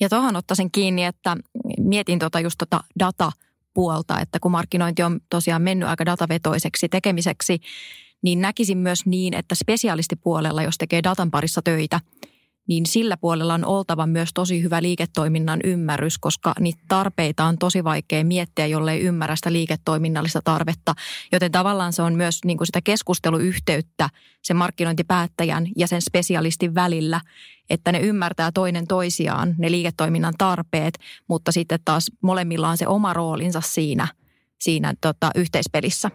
Ja 0.00 0.08
tuohon 0.08 0.36
ottaisin 0.36 0.70
kiinni, 0.70 1.04
että 1.04 1.36
mietin 1.78 2.18
tuota 2.18 2.40
just 2.40 2.58
tuota 2.58 2.84
data 2.98 3.32
puolta, 3.74 4.20
että 4.20 4.38
kun 4.40 4.50
markkinointi 4.50 5.02
on 5.02 5.20
tosiaan 5.30 5.62
mennyt 5.62 5.88
aika 5.88 6.06
datavetoiseksi 6.06 6.88
tekemiseksi, 6.88 7.60
niin 8.22 8.40
näkisin 8.40 8.78
myös 8.78 9.06
niin, 9.06 9.34
että 9.34 9.54
spesialistipuolella, 9.54 10.62
jos 10.62 10.78
tekee 10.78 11.02
datan 11.02 11.30
parissa 11.30 11.62
töitä, 11.62 12.00
niin 12.68 12.86
sillä 12.86 13.16
puolella 13.16 13.54
on 13.54 13.64
oltava 13.64 14.06
myös 14.06 14.30
tosi 14.34 14.62
hyvä 14.62 14.82
liiketoiminnan 14.82 15.60
ymmärrys, 15.64 16.18
koska 16.18 16.54
niitä 16.60 16.82
tarpeita 16.88 17.44
on 17.44 17.58
tosi 17.58 17.84
vaikea 17.84 18.24
miettiä, 18.24 18.66
jollei 18.66 19.00
ymmärrä 19.00 19.36
sitä 19.36 19.52
liiketoiminnallista 19.52 20.40
tarvetta. 20.44 20.94
Joten 21.32 21.52
tavallaan 21.52 21.92
se 21.92 22.02
on 22.02 22.14
myös 22.14 22.40
niin 22.44 22.58
kuin 22.58 22.66
sitä 22.66 22.80
keskusteluyhteyttä 22.84 24.08
sen 24.42 24.56
markkinointipäättäjän 24.56 25.66
ja 25.76 25.86
sen 25.86 26.02
spesialistin 26.02 26.74
välillä, 26.74 27.20
että 27.70 27.92
ne 27.92 28.00
ymmärtää 28.00 28.52
toinen 28.52 28.86
toisiaan, 28.86 29.54
ne 29.58 29.70
liiketoiminnan 29.70 30.34
tarpeet, 30.38 30.98
mutta 31.28 31.52
sitten 31.52 31.78
taas 31.84 32.06
molemmilla 32.22 32.68
on 32.68 32.76
se 32.76 32.86
oma 32.86 33.12
roolinsa 33.12 33.60
siinä, 33.60 34.08
siinä 34.60 34.94
tota, 35.00 35.30
yhteispelissä. 35.34 36.10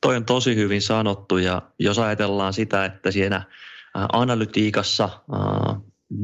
Toi 0.00 0.16
on 0.16 0.24
tosi 0.24 0.56
hyvin 0.56 0.82
sanottu 0.82 1.38
ja 1.38 1.62
jos 1.78 1.98
ajatellaan 1.98 2.52
sitä, 2.52 2.84
että 2.84 3.10
siinä 3.10 3.42
analytiikassa 3.94 5.08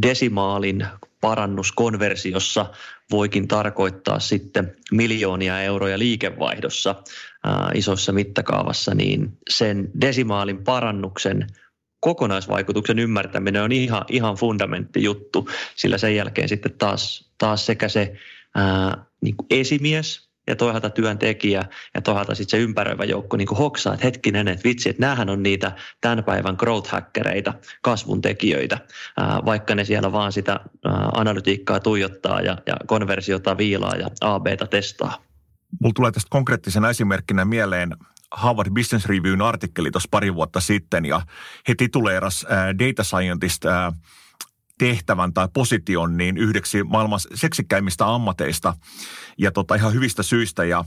desimaalin 0.02 0.86
parannus 1.20 1.72
konversiossa 1.72 2.66
voikin 3.10 3.48
tarkoittaa 3.48 4.20
sitten 4.20 4.76
miljoonia 4.92 5.62
euroja 5.62 5.98
liikevaihdossa 5.98 6.94
isossa 7.74 8.12
mittakaavassa, 8.12 8.94
niin 8.94 9.38
sen 9.50 9.90
desimaalin 10.00 10.64
parannuksen 10.64 11.46
kokonaisvaikutuksen 12.00 12.98
ymmärtäminen 12.98 13.62
on 13.62 13.72
ihan, 13.72 14.04
ihan 14.08 14.34
fundamentti 14.36 15.02
juttu, 15.02 15.48
sillä 15.76 15.98
sen 15.98 16.16
jälkeen 16.16 16.48
sitten 16.48 16.78
taas, 16.78 17.32
taas 17.38 17.66
sekä 17.66 17.88
se 17.88 18.12
ää, 18.54 19.04
niin 19.22 19.34
esimies 19.50 20.27
ja 20.48 20.56
toisaalta 20.56 20.90
työntekijä 20.90 21.64
ja 21.94 22.02
toisaalta 22.02 22.34
sitten 22.34 22.58
se 22.58 22.64
ympäröivä 22.64 23.04
joukko 23.04 23.36
niin 23.36 23.48
kuin 23.48 23.58
hoksaa, 23.58 23.94
että 23.94 24.06
hetkinen, 24.06 24.48
että 24.48 24.64
vitsi, 24.64 24.88
että 24.88 25.02
näähän 25.02 25.30
on 25.30 25.42
niitä 25.42 25.72
tämän 26.00 26.24
päivän 26.24 26.54
growth 26.58 26.90
hackereita, 26.90 27.54
kasvun 27.82 28.20
tekijöitä, 28.20 28.78
vaikka 29.44 29.74
ne 29.74 29.84
siellä 29.84 30.12
vaan 30.12 30.32
sitä 30.32 30.60
analytiikkaa 31.14 31.80
tuijottaa 31.80 32.40
ja, 32.40 32.58
ja 32.66 32.76
konversiota 32.86 33.58
viilaa 33.58 33.94
ja 33.94 34.08
A-B-ta 34.20 34.66
testaa. 34.66 35.22
Mulla 35.80 35.92
tulee 35.94 36.12
tästä 36.12 36.28
konkreettisena 36.30 36.90
esimerkkinä 36.90 37.44
mieleen 37.44 37.96
Harvard 38.32 38.70
Business 38.74 39.06
Reviewin 39.06 39.42
artikkeli 39.42 39.90
tuossa 39.90 40.08
pari 40.10 40.34
vuotta 40.34 40.60
sitten 40.60 41.04
ja 41.04 41.22
he 41.68 41.74
tituleeras 41.74 42.46
data 42.78 43.04
scientist 43.04 43.62
tehtävän 44.78 45.34
tai 45.34 45.48
position 45.52 46.16
niin 46.16 46.36
yhdeksi 46.36 46.82
maailman 46.82 47.20
seksikkäimmistä 47.34 48.14
ammateista 48.14 48.74
ja 49.38 49.52
tota, 49.52 49.74
ihan 49.74 49.92
hyvistä 49.92 50.22
syistä. 50.22 50.64
Ja 50.64 50.84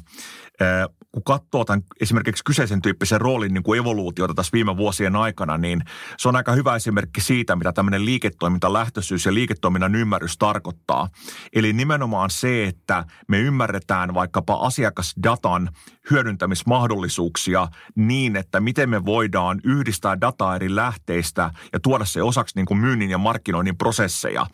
kun 1.12 1.24
katsoo 1.24 1.66
tämän 1.66 1.82
esimerkiksi 2.02 2.44
kyseisen 2.44 2.82
tyyppisen 2.82 3.22
roolin 3.22 3.54
niin 3.54 3.64
kuin 3.64 3.80
evoluutiota 3.80 4.34
tässä 4.34 4.52
viime 4.54 4.78
vuosien 4.78 5.16
aikana, 5.16 5.58
niin 5.58 5.82
se 6.18 6.30
on 6.30 6.36
aika 6.36 6.52
hyvä 6.52 6.76
esimerkki 6.76 7.22
siitä, 7.22 7.56
mitä 7.56 7.74
tämmöinen 7.74 8.06
liiketoimintalähtöisyys 8.06 9.26
ja 9.26 9.34
liiketoiminnan 9.34 9.96
ymmärrys 9.96 10.38
tarkoittaa. 10.38 11.10
Eli 11.54 11.74
nimenomaan 11.74 12.30
se, 12.30 12.64
että 12.68 13.06
me 13.28 13.40
ymmärretään 13.40 14.14
vaikkapa 14.14 14.54
asiakasdatan 14.54 15.70
hyödyntämismahdollisuuksia 16.12 17.68
niin, 17.96 18.36
että 18.36 18.60
miten 18.60 18.90
me 18.90 19.06
voidaan 19.06 19.62
yhdistää 19.64 20.22
dataa 20.22 20.56
eri 20.56 20.76
lähteistä 20.76 21.52
ja 21.74 21.80
tuoda 21.80 22.06
se 22.06 22.24
osaksi 22.24 22.56
niin 22.56 22.66
kuin 22.66 22.78
myynnin 22.78 23.10
ja 23.10 23.18
markkinoinnin 23.18 23.78
prosesseja, 23.78 24.48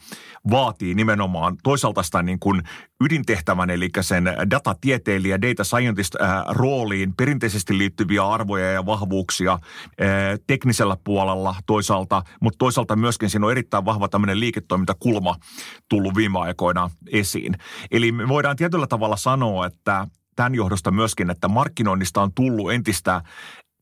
vaatii 0.52 0.94
nimenomaan 0.94 1.58
toisaalta 1.64 2.04
sitä 2.04 2.24
niin 2.24 2.40
kuin 2.40 2.62
ydintehtävän, 3.04 3.70
eli 3.70 3.90
sen 4.02 4.24
datatieteilijä, 4.52 5.42
data 5.42 5.64
scientist 5.64 6.16
äh, 6.22 6.44
rooliin 6.50 7.14
perinteisesti 7.18 7.78
liittyviä 7.78 8.28
arvoja 8.28 8.72
ja 8.72 8.86
vahvuuksia 8.86 9.54
äh, 9.54 9.60
teknisellä 10.48 10.98
puolella 11.04 11.56
toisaalta, 11.66 12.24
mutta 12.42 12.58
toisaalta 12.58 12.96
myöskin 12.96 13.30
siinä 13.30 13.46
on 13.46 13.52
erittäin 13.52 13.86
vahva 13.86 14.08
tämmöinen 14.08 14.40
liiketoimintakulma 14.40 15.36
tullut 15.90 16.16
viime 16.16 16.40
aikoina 16.40 16.90
esiin. 17.12 17.58
Eli 17.92 18.12
me 18.12 18.28
voidaan 18.28 18.56
tietyllä 18.56 18.88
tavalla 18.88 19.18
sanoa, 19.18 19.66
että 19.66 20.08
tämän 20.36 20.56
johdosta 20.56 20.92
myöskin, 20.92 21.30
että 21.30 21.48
markkinoinnista 21.48 22.22
on 22.22 22.34
tullut 22.34 22.72
entistä 22.72 23.22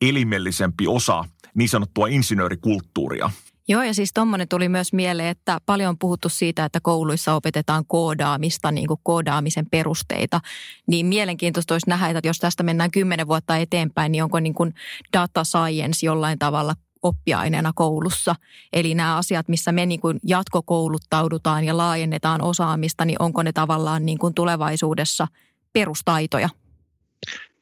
elimellisempi 0.01 0.87
osa 0.87 1.25
niin 1.55 1.69
sanottua 1.69 2.07
insinöörikulttuuria. 2.07 3.29
Joo, 3.67 3.83
ja 3.83 3.93
siis 3.93 4.13
tuommoinen 4.13 4.47
tuli 4.47 4.69
myös 4.69 4.93
mieleen, 4.93 5.29
että 5.29 5.61
paljon 5.65 5.89
on 5.89 5.97
puhuttu 5.97 6.29
siitä, 6.29 6.65
että 6.65 6.79
kouluissa 6.79 7.35
opetetaan 7.35 7.83
koodaamista, 7.87 8.71
niin 8.71 8.87
kuin 8.87 8.99
koodaamisen 9.03 9.65
perusteita. 9.71 10.41
Niin 10.87 11.05
mielenkiintoista 11.05 11.73
olisi 11.73 11.89
nähdä, 11.89 12.19
että 12.19 12.29
jos 12.29 12.39
tästä 12.39 12.63
mennään 12.63 12.91
kymmenen 12.91 13.27
vuotta 13.27 13.57
eteenpäin, 13.57 14.11
niin 14.11 14.23
onko 14.23 14.39
niin 14.39 14.53
kuin 14.53 14.73
data 15.13 15.43
science 15.43 16.05
jollain 16.05 16.39
tavalla 16.39 16.75
oppiaineena 17.03 17.71
koulussa. 17.75 18.35
Eli 18.73 18.95
nämä 18.95 19.17
asiat, 19.17 19.47
missä 19.47 19.71
me 19.71 19.85
niin 19.85 19.99
kuin 19.99 20.19
jatkokouluttaudutaan 20.23 21.63
ja 21.63 21.77
laajennetaan 21.77 22.41
osaamista, 22.41 23.05
niin 23.05 23.21
onko 23.21 23.43
ne 23.43 23.53
tavallaan 23.53 24.05
niin 24.05 24.17
kuin 24.17 24.33
tulevaisuudessa 24.33 25.27
perustaitoja? 25.73 26.49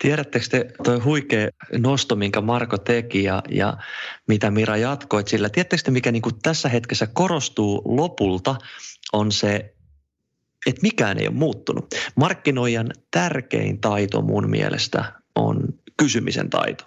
Tiedättekö 0.03 0.45
te 0.49 0.65
tuo 0.83 1.01
huikea 1.03 1.49
nosto, 1.77 2.15
minkä 2.15 2.41
Marko 2.41 2.77
teki 2.77 3.23
ja, 3.23 3.43
ja 3.49 3.77
mitä 4.27 4.51
Mira 4.51 4.77
jatkoit 4.77 5.27
sillä? 5.27 5.49
Tiedättekö 5.49 5.83
te, 5.83 5.91
mikä 5.91 6.11
niin 6.11 6.21
kuin 6.21 6.35
tässä 6.43 6.69
hetkessä 6.69 7.07
korostuu 7.07 7.81
lopulta, 7.85 8.55
on 9.13 9.31
se, 9.31 9.75
että 10.67 10.81
mikään 10.81 11.17
ei 11.19 11.27
ole 11.27 11.35
muuttunut. 11.35 11.85
Markkinoijan 12.15 12.91
tärkein 13.11 13.81
taito 13.81 14.21
mun 14.21 14.49
mielestä 14.49 15.13
on 15.35 15.63
kysymisen 15.97 16.49
taito, 16.49 16.85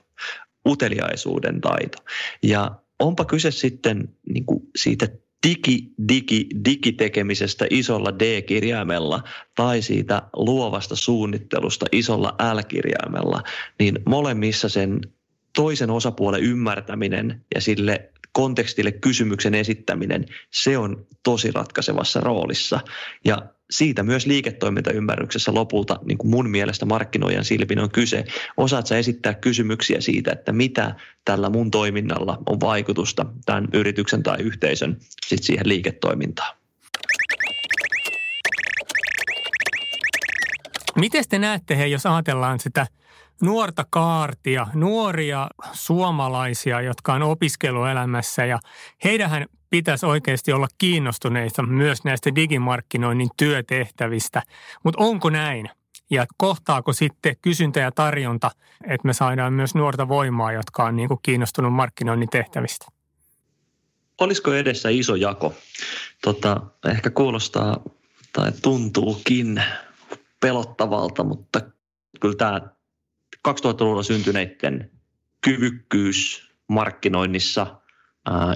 uteliaisuuden 0.68 1.60
taito. 1.60 1.98
Ja 2.42 2.80
onpa 2.98 3.24
kyse 3.24 3.50
sitten 3.50 4.08
niin 4.32 4.46
kuin 4.46 4.62
siitä 4.76 5.08
digi, 5.46 5.92
digi, 6.08 6.46
digitekemisestä 6.64 7.66
isolla 7.70 8.18
D-kirjaimella 8.18 9.22
tai 9.54 9.82
siitä 9.82 10.22
luovasta 10.36 10.96
suunnittelusta 10.96 11.86
isolla 11.92 12.36
L-kirjaimella, 12.54 13.42
niin 13.78 13.98
molemmissa 14.06 14.68
sen 14.68 15.00
toisen 15.56 15.90
osapuolen 15.90 16.42
ymmärtäminen 16.42 17.44
ja 17.54 17.60
sille 17.60 18.10
kontekstille 18.32 18.92
kysymyksen 18.92 19.54
esittäminen, 19.54 20.26
se 20.50 20.78
on 20.78 21.06
tosi 21.22 21.50
ratkaisevassa 21.50 22.20
roolissa. 22.20 22.80
Ja 23.24 23.42
siitä 23.70 24.02
myös 24.02 24.26
liiketoimintaymmärryksessä 24.26 25.54
lopulta 25.54 25.98
niin 26.04 26.18
kuin 26.18 26.30
mun 26.30 26.50
mielestä 26.50 26.86
markkinoijan 26.86 27.44
silpin 27.44 27.78
on 27.78 27.90
kyse. 27.90 28.24
Osaat 28.56 28.86
sä 28.86 28.98
esittää 28.98 29.34
kysymyksiä 29.34 30.00
siitä, 30.00 30.32
että 30.32 30.52
mitä 30.52 30.94
tällä 31.24 31.50
mun 31.50 31.70
toiminnalla 31.70 32.42
on 32.46 32.60
vaikutusta 32.60 33.26
tämän 33.44 33.68
yrityksen 33.72 34.22
tai 34.22 34.36
yhteisön 34.40 34.96
sit 35.26 35.42
siihen 35.42 35.68
liiketoimintaan. 35.68 36.56
Miten 40.96 41.24
te 41.28 41.38
näette, 41.38 41.76
hei, 41.76 41.90
jos 41.90 42.06
ajatellaan 42.06 42.60
sitä 42.60 42.86
nuorta 43.42 43.86
kaartia, 43.90 44.66
nuoria 44.74 45.48
suomalaisia, 45.72 46.80
jotka 46.80 47.14
on 47.14 47.22
opiskeluelämässä 47.22 48.44
ja 48.44 48.58
heidähän 49.04 49.46
pitäisi 49.70 50.06
oikeasti 50.06 50.52
olla 50.52 50.68
kiinnostuneita 50.78 51.62
myös 51.62 52.04
näistä 52.04 52.34
digimarkkinoinnin 52.34 53.28
työtehtävistä. 53.36 54.42
Mutta 54.84 55.02
onko 55.02 55.30
näin? 55.30 55.70
Ja 56.10 56.26
kohtaako 56.36 56.92
sitten 56.92 57.36
kysyntä 57.42 57.80
ja 57.80 57.92
tarjonta, 57.92 58.50
että 58.84 59.06
me 59.06 59.12
saadaan 59.12 59.52
myös 59.52 59.74
nuorta 59.74 60.08
voimaa, 60.08 60.52
jotka 60.52 60.84
on 60.84 60.96
niin 60.96 61.08
kuin 61.08 61.20
kiinnostunut 61.22 61.72
markkinoinnin 61.72 62.28
tehtävistä? 62.28 62.86
Olisiko 64.20 64.54
edessä 64.54 64.88
iso 64.88 65.14
jako? 65.14 65.54
Tota, 66.24 66.60
ehkä 66.88 67.10
kuulostaa 67.10 67.80
tai 68.32 68.52
tuntuukin 68.62 69.62
pelottavalta, 70.40 71.24
mutta 71.24 71.60
kyllä 72.20 72.34
tämä 72.34 72.60
2000-luvulla 73.48 74.02
syntyneiden 74.02 74.90
kyvykkyys 75.40 76.50
markkinoinnissa 76.68 77.80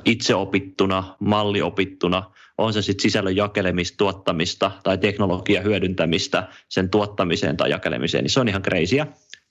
itseopittuna, 0.04 1.16
malliopittuna, 1.20 2.30
on 2.58 2.72
se 2.72 2.82
sitten 2.82 3.02
sisällön 3.02 3.36
jakelemista, 3.36 3.96
tuottamista 3.96 4.70
tai 4.82 4.98
teknologian 4.98 5.64
hyödyntämistä 5.64 6.48
sen 6.68 6.90
tuottamiseen 6.90 7.56
tai 7.56 7.70
jakelemiseen, 7.70 8.24
niin 8.24 8.30
se 8.30 8.40
on 8.40 8.48
ihan 8.48 8.62
kreisiä. 8.62 9.06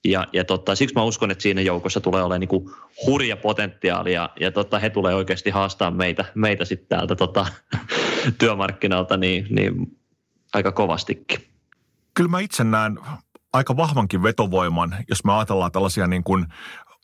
Ja, 0.06 0.28
ja 0.34 0.44
totta, 0.44 0.76
siksi 0.76 0.96
mä 0.96 1.04
uskon, 1.04 1.32
että 1.32 1.42
siinä 1.42 1.62
joukossa 1.62 2.02
tulee 2.02 2.24
olemaan 2.24 2.40
niin 2.40 2.72
hurja 3.06 3.38
potentiaali 3.38 4.14
ja, 4.14 4.30
ja 4.40 4.52
totta, 4.52 4.80
he 4.80 4.90
tulee 4.90 5.16
oikeasti 5.16 5.50
haastaa 5.50 5.92
meitä, 5.92 6.26
meitä 6.36 6.66
sitten 6.66 6.88
täältä 6.88 7.16
tota, 7.16 7.46
työmarkkinalta 8.40 9.18
niin, 9.18 9.48
niin 9.50 9.98
aika 10.54 10.72
kovastikin. 10.72 11.40
Kyllä 12.14 12.30
mä 12.30 12.40
itse 12.40 12.64
näen 12.64 13.00
aika 13.54 13.78
vahvankin 13.78 14.24
vetovoiman, 14.24 14.96
jos 15.10 15.24
me 15.24 15.34
ajatellaan 15.34 15.72
tällaisia 15.72 16.08
niin 16.08 16.24
kuin 16.24 16.46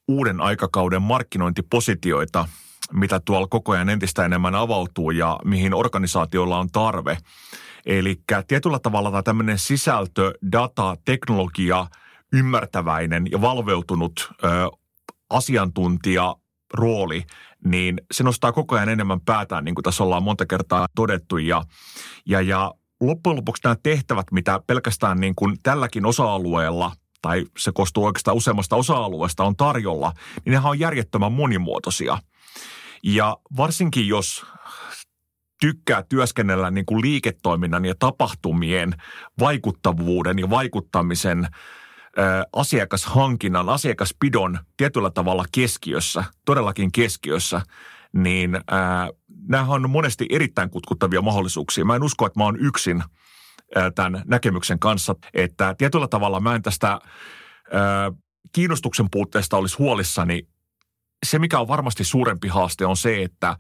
uuden 0.07 0.41
aikakauden 0.41 1.01
markkinointipositioita, 1.01 2.47
mitä 2.93 3.19
tuolla 3.19 3.47
koko 3.47 3.71
ajan 3.71 3.89
entistä 3.89 4.25
enemmän 4.25 4.55
avautuu 4.55 5.11
ja 5.11 5.39
mihin 5.45 5.73
organisaatioilla 5.73 6.59
on 6.59 6.69
tarve. 6.69 7.17
Eli 7.85 8.21
tietyllä 8.47 8.79
tavalla 8.79 9.11
tämä 9.11 9.23
tämmöinen 9.23 9.59
sisältö, 9.59 10.33
data, 10.51 10.95
teknologia, 11.05 11.87
ymmärtäväinen 12.33 13.31
ja 13.31 13.41
valveutunut 13.41 14.31
ö, 14.43 14.47
asiantuntija 15.29 16.35
rooli, 16.73 17.23
niin 17.65 18.01
se 18.11 18.23
nostaa 18.23 18.51
koko 18.51 18.75
ajan 18.75 18.89
enemmän 18.89 19.21
päätään, 19.21 19.65
niin 19.65 19.75
kuin 19.75 19.83
tässä 19.83 20.03
ollaan 20.03 20.23
monta 20.23 20.45
kertaa 20.45 20.87
todettu. 20.95 21.37
Ja, 21.37 21.63
ja, 22.25 22.41
ja 22.41 22.73
loppujen 23.01 23.37
lopuksi 23.37 23.61
nämä 23.63 23.75
tehtävät, 23.83 24.25
mitä 24.31 24.59
pelkästään 24.67 25.19
niin 25.19 25.35
kuin 25.35 25.55
tälläkin 25.63 26.05
osa-alueella 26.05 26.91
tai 27.25 27.45
se 27.57 27.71
koostuu 27.71 28.05
oikeastaan 28.05 28.37
useammasta 28.37 28.75
osa-alueesta 28.75 29.43
on 29.43 29.55
tarjolla, 29.55 30.13
niin 30.45 30.51
nehän 30.51 30.69
on 30.69 30.79
järjettömän 30.79 31.31
monimuotoisia. 31.31 32.17
Ja 33.03 33.37
varsinkin 33.57 34.07
jos 34.07 34.45
tykkää 35.61 36.03
työskennellä 36.09 36.71
niin 36.71 36.85
kuin 36.85 37.01
liiketoiminnan 37.01 37.85
ja 37.85 37.95
tapahtumien 37.99 38.93
vaikuttavuuden 39.39 40.39
ja 40.39 40.49
vaikuttamisen 40.49 41.47
asiakashankinnan, 42.53 43.69
asiakaspidon 43.69 44.59
tietyllä 44.77 45.09
tavalla 45.09 45.45
keskiössä, 45.51 46.23
todellakin 46.45 46.91
keskiössä, 46.91 47.61
niin 48.13 48.59
ää, 48.71 49.09
nämä 49.47 49.65
on 49.67 49.89
monesti 49.89 50.25
erittäin 50.29 50.69
kutkuttavia 50.69 51.21
mahdollisuuksia. 51.21 51.85
Mä 51.85 51.95
en 51.95 52.03
usko, 52.03 52.25
että 52.25 52.39
mä 52.39 52.43
oon 52.43 52.59
yksin 52.59 53.03
tämän 53.95 54.21
näkemyksen 54.25 54.79
kanssa, 54.79 55.15
että 55.33 55.75
tietyllä 55.77 56.07
tavalla 56.07 56.39
mä 56.39 56.55
en 56.55 56.61
tästä 56.61 56.99
kiinnostuksen 58.51 59.07
puutteesta 59.11 59.57
olisi 59.57 59.77
huolissani. 59.77 60.47
Se, 61.25 61.39
mikä 61.39 61.59
on 61.59 61.67
varmasti 61.67 62.03
suurempi 62.03 62.47
haaste, 62.47 62.85
on 62.85 62.97
se, 62.97 63.23
että 63.23 63.57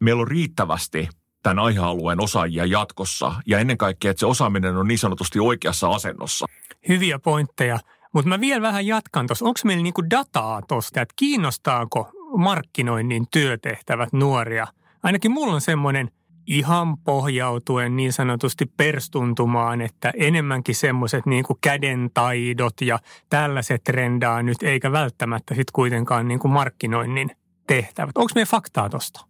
meillä 0.00 0.20
on 0.20 0.28
riittävästi 0.28 1.08
tämän 1.42 1.58
aihealueen 1.58 2.20
osaajia 2.20 2.64
jatkossa 2.64 3.34
ja 3.46 3.58
ennen 3.58 3.78
kaikkea, 3.78 4.10
että 4.10 4.20
se 4.20 4.26
osaaminen 4.26 4.76
on 4.76 4.88
niin 4.88 4.98
sanotusti 4.98 5.40
oikeassa 5.40 5.88
asennossa. 5.88 6.46
Hyviä 6.88 7.18
pointteja. 7.18 7.78
Mutta 8.12 8.28
mä 8.28 8.40
vielä 8.40 8.62
vähän 8.62 8.86
jatkan 8.86 9.26
tuossa. 9.26 9.44
Onko 9.44 9.60
meillä 9.64 9.82
niinku 9.82 10.10
dataa 10.10 10.62
tuosta, 10.62 11.00
että 11.00 11.14
kiinnostaako 11.16 12.10
markkinoinnin 12.36 13.26
työtehtävät 13.30 14.12
nuoria? 14.12 14.66
Ainakin 15.02 15.30
mulla 15.30 15.54
on 15.54 15.60
semmoinen 15.60 16.10
ihan 16.46 16.98
pohjautuen 16.98 17.96
niin 17.96 18.12
sanotusti 18.12 18.66
perstuntumaan, 18.76 19.80
että 19.80 20.12
enemmänkin 20.16 20.74
semmoiset 20.74 21.26
niin 21.26 21.44
käden 21.60 22.10
taidot 22.14 22.80
ja 22.80 22.98
tällaiset 23.30 23.84
trendaa 23.84 24.42
nyt, 24.42 24.62
eikä 24.62 24.92
välttämättä 24.92 25.54
sitten 25.54 25.72
kuitenkaan 25.72 26.28
niin 26.28 26.40
kuin 26.40 26.52
markkinoinnin 26.52 27.30
tehtävät. 27.66 28.16
Onko 28.16 28.30
meidän 28.34 28.48
faktaa 28.48 28.90
tuosta? 28.90 29.24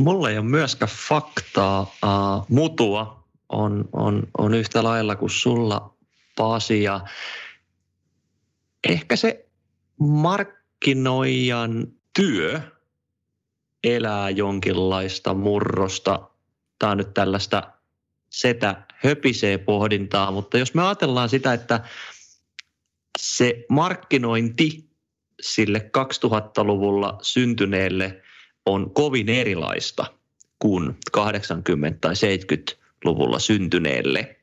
Mulla 0.00 0.30
ei 0.30 0.38
ole 0.38 0.46
myöskään 0.46 0.90
faktaa. 1.08 1.82
Uh, 1.82 2.46
mutua 2.48 3.24
on, 3.48 3.88
on, 3.92 4.22
on 4.38 4.54
yhtä 4.54 4.84
lailla 4.84 5.16
kuin 5.16 5.30
sulla, 5.30 5.94
Pasi. 6.36 6.82
Ja 6.82 7.00
ehkä 8.88 9.16
se 9.16 9.46
markkinoijan 9.98 11.86
työ 12.16 12.60
elää 13.84 14.30
jonkinlaista 14.30 15.34
murrosta. 15.34 16.29
Tämä 16.80 16.92
on 16.92 16.98
nyt 16.98 17.14
tällaista 17.14 17.62
setä 18.30 18.82
höpisee 18.88 19.58
pohdintaa, 19.58 20.30
mutta 20.30 20.58
jos 20.58 20.74
me 20.74 20.82
ajatellaan 20.82 21.28
sitä, 21.28 21.52
että 21.52 21.80
se 23.18 23.64
markkinointi 23.68 24.90
sille 25.40 25.90
2000-luvulla 25.98 27.18
syntyneelle 27.22 28.22
on 28.66 28.90
kovin 28.90 29.28
erilaista 29.28 30.06
kuin 30.58 30.90
80- 30.90 31.22
tai 32.00 32.14
70-luvulla 32.14 33.38
syntyneelle– 33.38 34.36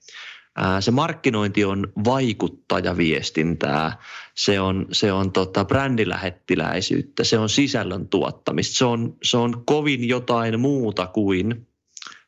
se 0.80 0.92
markkinointi 0.92 1.66
on 1.66 1.94
vaikuttajaviestintää, 2.06 3.98
se 4.36 4.60
on, 4.60 4.86
se 4.92 5.12
on 5.12 5.32
tota 5.32 5.66
brändilähettiläisyyttä, 5.66 7.24
se 7.24 7.38
on 7.38 7.50
sisällön 7.50 8.08
tuottamista, 8.08 8.78
se 8.78 8.86
on, 8.86 9.18
se 9.24 9.38
on 9.38 9.66
kovin 9.66 10.08
jotain 10.08 10.60
muuta 10.60 11.08
kuin 11.08 11.68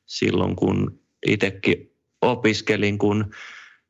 silloin, 0.09 0.55
kun 0.55 0.99
itsekin 1.27 1.91
opiskelin, 2.21 2.97
kun 2.97 3.31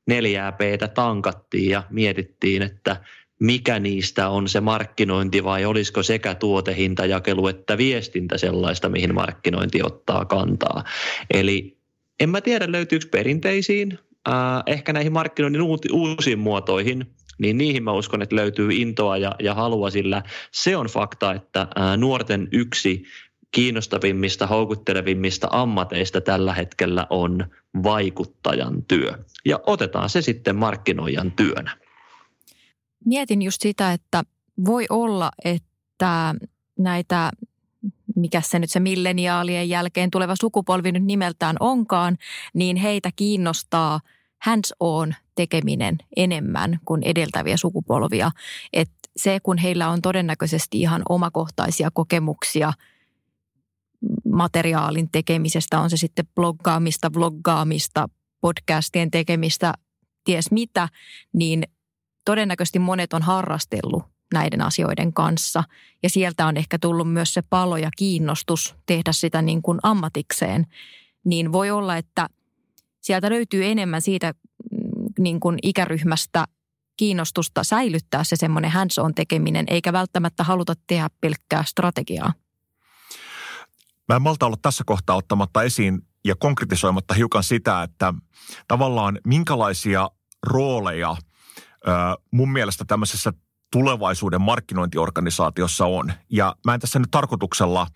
neljää 0.08 0.52
p 0.52 0.60
tankattiin 0.94 1.70
ja 1.70 1.84
mietittiin, 1.90 2.62
että 2.62 3.02
mikä 3.40 3.80
niistä 3.80 4.30
on 4.30 4.48
se 4.48 4.62
markkinointi 4.62 5.44
vai 5.44 5.66
olisiko 5.66 6.04
sekä 6.04 6.36
tuotehintajakelu 6.36 7.48
että 7.48 7.78
viestintä 7.78 8.38
sellaista, 8.38 8.90
mihin 8.90 9.16
markkinointi 9.16 9.84
ottaa 9.84 10.26
kantaa. 10.26 10.84
Eli 11.34 11.78
en 12.20 12.30
mä 12.30 12.42
tiedä 12.42 12.72
löytyykö 12.72 13.06
perinteisiin 13.12 14.00
äh, 14.28 14.34
ehkä 14.66 14.94
näihin 14.94 15.14
markkinoinnin 15.14 15.62
uusiin 15.92 16.40
muotoihin, 16.40 17.06
niin 17.40 17.58
niihin 17.58 17.84
mä 17.84 17.92
uskon, 17.92 18.22
että 18.22 18.36
löytyy 18.36 18.70
intoa 18.72 19.18
ja, 19.18 19.36
ja 19.40 19.54
halua, 19.54 19.90
sillä 19.90 20.24
se 20.52 20.78
on 20.78 20.86
fakta, 20.86 21.34
että 21.34 21.68
nuorten 21.98 22.48
yksi 22.52 23.04
kiinnostavimmista, 23.52 24.48
houkuttelevimmista 24.48 25.48
ammateista 25.52 26.22
tällä 26.22 26.54
hetkellä 26.54 27.08
on 27.10 27.46
vaikuttajan 27.84 28.84
työ. 28.84 29.12
Ja 29.46 29.60
otetaan 29.66 30.10
se 30.10 30.22
sitten 30.22 30.56
markkinoijan 30.56 31.32
työnä. 31.32 31.78
Mietin 33.06 33.42
just 33.42 33.62
sitä, 33.62 33.94
että 33.94 34.24
voi 34.66 34.86
olla, 34.90 35.32
että 35.46 36.36
näitä 36.80 37.32
mikä 38.16 38.42
se 38.42 38.60
nyt 38.60 38.72
se 38.72 38.80
milleniaalien 38.80 39.70
jälkeen 39.70 40.12
tuleva 40.12 40.36
sukupolvi 40.42 40.92
nyt 40.92 41.04
nimeltään 41.04 41.56
onkaan, 41.60 42.18
niin 42.54 42.78
heitä 42.78 43.10
kiinnostaa 43.16 44.00
hands-on 44.42 45.16
tekeminen 45.36 45.98
enemmän 46.16 46.80
kuin 46.86 47.04
edeltäviä 47.04 47.58
sukupolvia. 47.58 48.32
Et 48.74 48.90
se, 49.18 49.40
kun 49.44 49.58
heillä 49.58 49.90
on 49.90 50.02
todennäköisesti 50.02 50.82
ihan 50.82 51.02
omakohtaisia 51.10 51.92
kokemuksia 51.94 52.74
materiaalin 54.26 55.10
tekemisestä, 55.12 55.80
on 55.80 55.90
se 55.90 55.98
sitten 55.98 56.28
bloggaamista, 56.36 57.14
vloggaamista, 57.14 58.10
podcastien 58.42 59.12
tekemistä, 59.12 59.74
ties 60.24 60.52
mitä, 60.52 60.90
niin 61.34 61.64
todennäköisesti 62.26 62.80
monet 62.80 63.14
on 63.14 63.22
harrastellut 63.22 64.04
näiden 64.34 64.62
asioiden 64.62 65.14
kanssa. 65.14 65.64
Ja 66.04 66.10
sieltä 66.10 66.46
on 66.46 66.58
ehkä 66.58 66.80
tullut 66.80 67.14
myös 67.14 67.34
se 67.34 67.42
palo 67.42 67.78
ja 67.78 67.90
kiinnostus 67.98 68.76
tehdä 68.86 69.12
sitä 69.12 69.42
niin 69.42 69.62
kuin 69.62 69.80
ammatikseen. 69.84 70.66
Niin 71.26 71.52
voi 71.52 71.72
olla, 71.72 71.98
että 71.98 72.28
sieltä 73.02 73.30
löytyy 73.30 73.66
enemmän 73.66 74.02
siitä 74.02 74.34
mm, 74.72 75.06
niin 75.20 75.40
kuin 75.40 75.60
ikäryhmästä 75.64 76.46
kiinnostusta 76.98 77.64
säilyttää 77.64 78.24
se 78.24 78.36
semmoinen 78.36 78.72
hands-on 78.72 79.16
tekeminen, 79.16 79.66
eikä 79.68 79.94
välttämättä 79.94 80.44
haluta 80.44 80.74
tehdä 80.88 81.10
pelkkää 81.22 81.64
strategiaa. 81.68 82.34
Mä 84.10 84.16
en 84.16 84.22
malta 84.22 84.46
olla 84.46 84.58
tässä 84.62 84.84
kohtaa 84.86 85.16
ottamatta 85.16 85.64
esiin 85.64 86.02
ja 86.26 86.36
konkretisoimatta 86.36 87.14
hiukan 87.14 87.44
sitä, 87.44 87.84
että 87.84 88.14
tavallaan 88.68 89.20
minkälaisia 89.28 90.10
rooleja 90.44 91.16
mun 92.32 92.52
mielestä 92.52 92.86
tämmöisessä 92.86 93.34
tulevaisuuden 93.72 94.42
markkinointiorganisaatiossa 94.42 95.86
on. 95.86 96.14
Ja 96.30 96.56
mä 96.66 96.74
en 96.74 96.80
tässä 96.80 97.00
nyt 97.00 97.12
tarkoituksella 97.12 97.88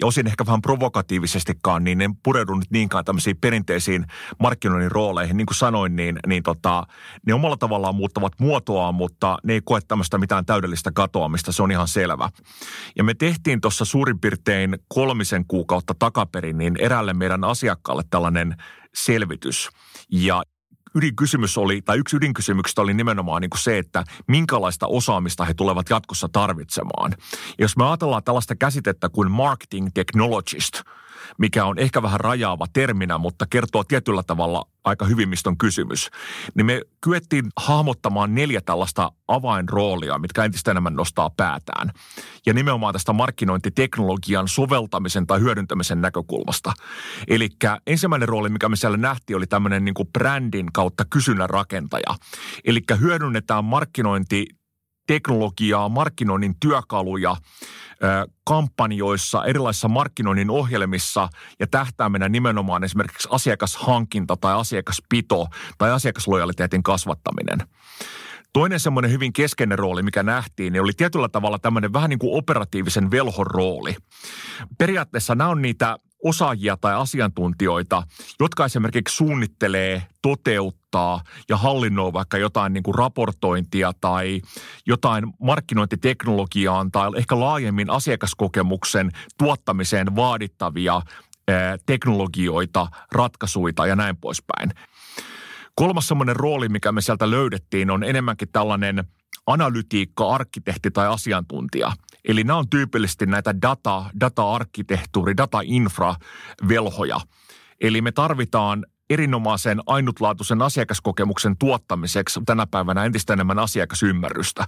ja 0.00 0.06
osin 0.06 0.26
ehkä 0.26 0.46
vähän 0.46 0.62
provokatiivisestikaan, 0.62 1.84
niin 1.84 2.00
en 2.00 2.16
pureudu 2.16 2.54
nyt 2.54 2.70
niinkään 2.70 3.04
tämmöisiin 3.04 3.36
perinteisiin 3.40 4.06
markkinoinnin 4.38 4.90
rooleihin. 4.90 5.36
Niin 5.36 5.46
kuin 5.46 5.56
sanoin, 5.56 5.96
niin, 5.96 6.18
niin 6.26 6.42
tota, 6.42 6.86
ne 7.26 7.34
omalla 7.34 7.56
tavallaan 7.56 7.94
muuttavat 7.94 8.32
muotoa, 8.40 8.92
mutta 8.92 9.38
ne 9.44 9.52
ei 9.52 9.60
koe 9.64 9.80
tämmöistä 9.88 10.18
mitään 10.18 10.46
täydellistä 10.46 10.90
katoamista, 10.94 11.52
se 11.52 11.62
on 11.62 11.70
ihan 11.70 11.88
selvä. 11.88 12.28
Ja 12.96 13.04
me 13.04 13.14
tehtiin 13.14 13.60
tuossa 13.60 13.84
suurin 13.84 14.20
piirtein 14.20 14.78
kolmisen 14.88 15.44
kuukautta 15.48 15.94
takaperin 15.98 16.58
niin 16.58 16.76
eräälle 16.78 17.14
meidän 17.14 17.44
asiakkaalle 17.44 18.02
tällainen 18.10 18.56
selvitys. 18.94 19.68
Ja 20.10 20.42
ydinkysymys 20.96 21.58
oli, 21.58 21.82
tai 21.82 21.98
yksi 21.98 22.16
ydinkysymyksistä 22.16 22.82
oli 22.82 22.94
nimenomaan 22.94 23.42
niin 23.42 23.50
kuin 23.50 23.60
se, 23.60 23.78
että 23.78 24.04
minkälaista 24.26 24.86
osaamista 24.86 25.44
he 25.44 25.54
tulevat 25.54 25.90
jatkossa 25.90 26.28
tarvitsemaan. 26.32 27.10
Ja 27.58 27.64
jos 27.64 27.76
me 27.76 27.86
ajatellaan 27.86 28.24
tällaista 28.24 28.56
käsitettä 28.56 29.08
kuin 29.08 29.30
marketing 29.30 29.88
technologist– 29.94 30.80
mikä 31.38 31.64
on 31.64 31.78
ehkä 31.78 32.02
vähän 32.02 32.20
rajaava 32.20 32.66
terminä, 32.72 33.18
mutta 33.18 33.46
kertoo 33.50 33.84
tietyllä 33.84 34.22
tavalla 34.22 34.68
aika 34.84 35.04
hyvin, 35.04 35.28
mistä 35.28 35.50
on 35.50 35.58
kysymys. 35.58 36.10
Niin 36.54 36.66
me 36.66 36.80
kyettiin 37.00 37.44
hahmottamaan 37.56 38.34
neljä 38.34 38.60
tällaista 38.60 39.12
avainroolia, 39.28 40.18
mitkä 40.18 40.44
entistä 40.44 40.70
enemmän 40.70 40.94
nostaa 40.94 41.30
päätään. 41.36 41.90
Ja 42.46 42.54
nimenomaan 42.54 42.92
tästä 42.92 43.12
markkinointiteknologian 43.12 44.48
soveltamisen 44.48 45.26
tai 45.26 45.40
hyödyntämisen 45.40 46.00
näkökulmasta. 46.00 46.72
Eli 47.28 47.48
ensimmäinen 47.86 48.28
rooli, 48.28 48.48
mikä 48.48 48.68
me 48.68 48.76
siellä 48.76 48.96
nähtiin, 48.96 49.36
oli 49.36 49.46
tämmöinen 49.46 49.84
niin 49.84 49.94
kuin 49.94 50.08
brändin 50.12 50.72
kautta 50.72 51.04
kysynnän 51.10 51.50
rakentaja. 51.50 52.14
Eli 52.64 52.80
hyödynnetään 53.00 53.64
markkinointi 53.64 54.46
teknologiaa, 55.06 55.88
markkinoinnin 55.88 56.54
työkaluja 56.60 57.36
kampanjoissa, 58.44 59.44
erilaisissa 59.44 59.88
markkinoinnin 59.88 60.50
ohjelmissa 60.50 61.28
ja 61.60 61.66
tähtäimenä 61.66 62.28
nimenomaan 62.28 62.84
esimerkiksi 62.84 63.28
asiakashankinta 63.30 64.36
tai 64.36 64.54
asiakaspito 64.54 65.46
tai 65.78 65.90
asiakaslojaliteetin 65.90 66.82
kasvattaminen. 66.82 67.58
Toinen 68.52 68.80
semmoinen 68.80 69.10
hyvin 69.10 69.32
keskeinen 69.32 69.78
rooli, 69.78 70.02
mikä 70.02 70.22
nähtiin, 70.22 70.72
niin 70.72 70.82
oli 70.82 70.92
tietyllä 70.96 71.28
tavalla 71.28 71.58
tämmöinen 71.58 71.92
vähän 71.92 72.10
niin 72.10 72.18
kuin 72.18 72.38
operatiivisen 72.38 73.10
velhon 73.10 73.46
rooli. 73.46 73.96
Periaatteessa 74.78 75.34
nämä 75.34 75.50
on 75.50 75.62
niitä 75.62 75.96
osaajia 76.28 76.76
tai 76.76 76.94
asiantuntijoita, 76.94 78.02
jotka 78.40 78.64
esimerkiksi 78.64 79.16
suunnittelee, 79.16 80.02
toteuttaa 80.22 81.20
ja 81.48 81.56
hallinnoi 81.56 82.12
vaikka 82.12 82.38
jotain 82.38 82.72
niin 82.72 82.82
kuin 82.82 82.94
raportointia 82.94 83.92
tai 84.00 84.40
jotain 84.86 85.24
markkinointiteknologiaan 85.40 86.90
tai 86.90 87.10
ehkä 87.16 87.40
laajemmin 87.40 87.90
asiakaskokemuksen 87.90 89.10
tuottamiseen 89.38 90.16
vaadittavia 90.16 91.02
teknologioita, 91.86 92.86
ratkaisuita 93.12 93.86
ja 93.86 93.96
näin 93.96 94.16
poispäin. 94.16 94.70
Kolmas 95.74 96.08
semmoinen 96.08 96.36
rooli, 96.36 96.68
mikä 96.68 96.92
me 96.92 97.00
sieltä 97.00 97.30
löydettiin, 97.30 97.90
on 97.90 98.04
enemmänkin 98.04 98.48
tällainen 98.52 99.04
analytiikka, 99.46 100.34
arkkitehti 100.34 100.90
tai 100.90 101.06
asiantuntija. 101.06 101.92
Eli 102.24 102.44
nämä 102.44 102.58
on 102.58 102.70
tyypillisesti 102.70 103.26
näitä 103.26 103.62
data, 103.62 104.04
data-arkkitehtuuri, 104.20 105.36
data-infra-velhoja. 105.36 107.20
Eli 107.80 108.00
me 108.00 108.12
tarvitaan 108.12 108.86
erinomaisen 109.10 109.80
ainutlaatuisen 109.86 110.62
asiakaskokemuksen 110.62 111.56
tuottamiseksi 111.56 112.40
tänä 112.46 112.66
päivänä 112.66 113.04
entistä 113.04 113.32
enemmän 113.32 113.58
asiakasymmärrystä. 113.58 114.64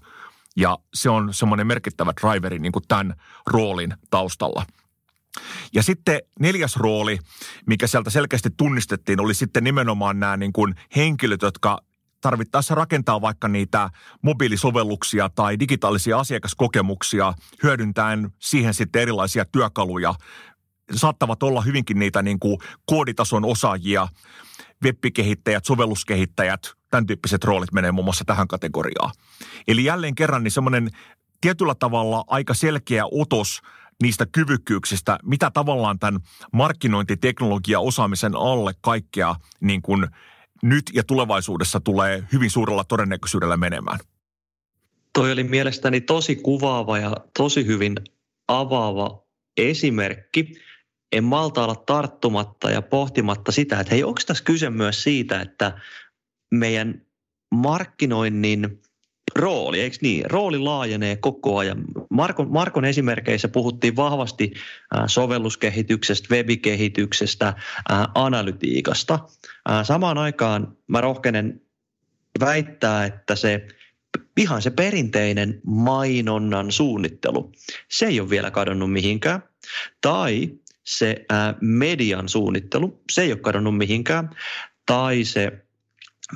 Ja 0.57 0.79
se 0.95 1.11
on 1.11 1.35
semmoinen 1.35 1.67
merkittävä 1.67 2.13
driveri 2.21 2.59
niin 2.59 2.73
kuin 2.73 2.85
tämän 2.89 3.15
roolin 3.47 3.95
taustalla– 4.11 4.67
ja 5.73 5.83
sitten 5.83 6.21
neljäs 6.41 6.77
rooli, 6.77 7.19
mikä 7.67 7.87
sieltä 7.87 8.11
selkeästi 8.11 8.51
tunnistettiin, 8.57 9.21
oli 9.21 9.35
sitten 9.35 9.65
nimenomaan 9.65 10.21
nämä 10.21 10.37
niin 10.37 10.53
kuin 10.53 10.75
henkilöt, 10.97 11.43
jotka 11.43 11.79
tarvittaessa 12.21 12.75
rakentaa 12.75 13.21
vaikka 13.21 13.49
niitä 13.49 13.91
mobiilisovelluksia 14.23 15.29
tai 15.35 15.59
digitaalisia 15.59 16.19
asiakaskokemuksia 16.19 17.33
hyödyntäen 17.63 18.31
siihen 18.39 18.75
sitten 18.75 19.03
erilaisia 19.03 19.45
työkaluja. 19.45 20.15
Saattavat 20.95 21.43
olla 21.43 21.61
hyvinkin 21.61 21.99
niitä 21.99 22.23
niin 22.23 22.39
kuin 22.39 22.59
kooditason 22.87 23.45
osaajia, 23.45 24.09
webbikehittäjät, 24.85 25.65
sovelluskehittäjät, 25.65 26.73
tämän 26.91 27.07
tyyppiset 27.07 27.45
roolit 27.45 27.73
menee 27.73 27.93
muun 27.93 28.05
muassa 28.05 28.25
tähän 28.25 28.49
kategoriaan. 28.49 29.11
Eli 29.69 29.85
jälleen 29.85 30.15
kerran 30.15 30.45
niin 30.45 30.53
semmoinen 30.53 30.91
tietyllä 31.41 31.75
tavalla 31.75 32.25
aika 32.27 32.55
selkeä 32.55 33.05
otos 33.13 33.61
niistä 34.03 34.27
kyvykkyyksistä, 34.33 35.19
mitä 35.23 35.51
tavallaan 35.51 35.99
tämän 35.99 36.21
markkinointiteknologia 36.53 37.81
osaamisen 37.81 38.37
alle 38.37 38.73
kaikkea 38.81 39.35
niin 39.61 39.83
kuin 39.83 40.07
nyt 40.63 40.85
ja 40.93 41.05
tulevaisuudessa 41.05 41.81
tulee 41.81 42.25
hyvin 42.33 42.51
suurella 42.51 42.85
todennäköisyydellä 42.85 43.57
menemään. 43.57 43.99
Toi 45.13 45.33
oli 45.33 45.45
mielestäni 45.45 46.01
tosi 46.01 46.37
kuvaava 46.37 46.99
ja 46.99 47.17
tosi 47.39 47.67
hyvin 47.67 47.95
avaava 48.49 49.23
esimerkki. 49.57 50.53
En 51.13 51.25
malta 51.25 51.65
olla 51.65 51.75
tarttumatta 51.75 52.71
ja 52.71 52.83
pohtimatta 52.83 53.53
sitä, 53.53 53.81
että 53.81 53.95
hei, 53.95 54.05
onko 54.05 54.21
tässä 54.27 54.45
kyse 54.45 54.71
myös 54.71 55.03
siitä, 55.03 55.41
että 55.41 55.81
meidän 56.51 57.03
markkinoinnin 57.55 58.83
rooli, 59.37 59.81
eikö 59.81 59.97
niin? 60.01 60.31
Rooli 60.31 60.59
laajenee 60.59 61.17
koko 61.17 61.59
ajan. 61.59 61.85
Markon, 62.11 62.51
Markon 62.51 62.85
esimerkkeissä 62.85 63.49
puhuttiin 63.49 63.97
vahvasti 63.97 64.53
sovelluskehityksestä, 65.07 66.35
webikehityksestä, 66.35 67.55
analytiikasta. 68.15 69.19
Samaan 69.83 70.19
aikaan 70.19 70.77
mä 70.87 71.01
rohkenen 71.01 71.61
väittää, 72.41 73.05
että 73.05 73.37
se 73.37 73.67
ihan 74.37 74.63
se 74.63 74.71
perinteinen 74.71 75.61
mainonnan 75.67 76.73
suunnittelu, 76.73 77.53
se 77.89 78.07
ei 78.07 78.21
ole 78.21 78.31
vielä 78.31 78.51
kadonnut 78.51 78.93
mihinkään. 78.93 79.43
Tai 80.01 80.51
se 80.85 81.27
median 81.61 82.29
suunnittelu, 82.29 83.03
se 83.13 83.23
ei 83.23 83.33
ole 83.33 83.41
kadonnut 83.41 83.77
mihinkään. 83.77 84.31
Tai 84.87 85.25
se 85.25 85.53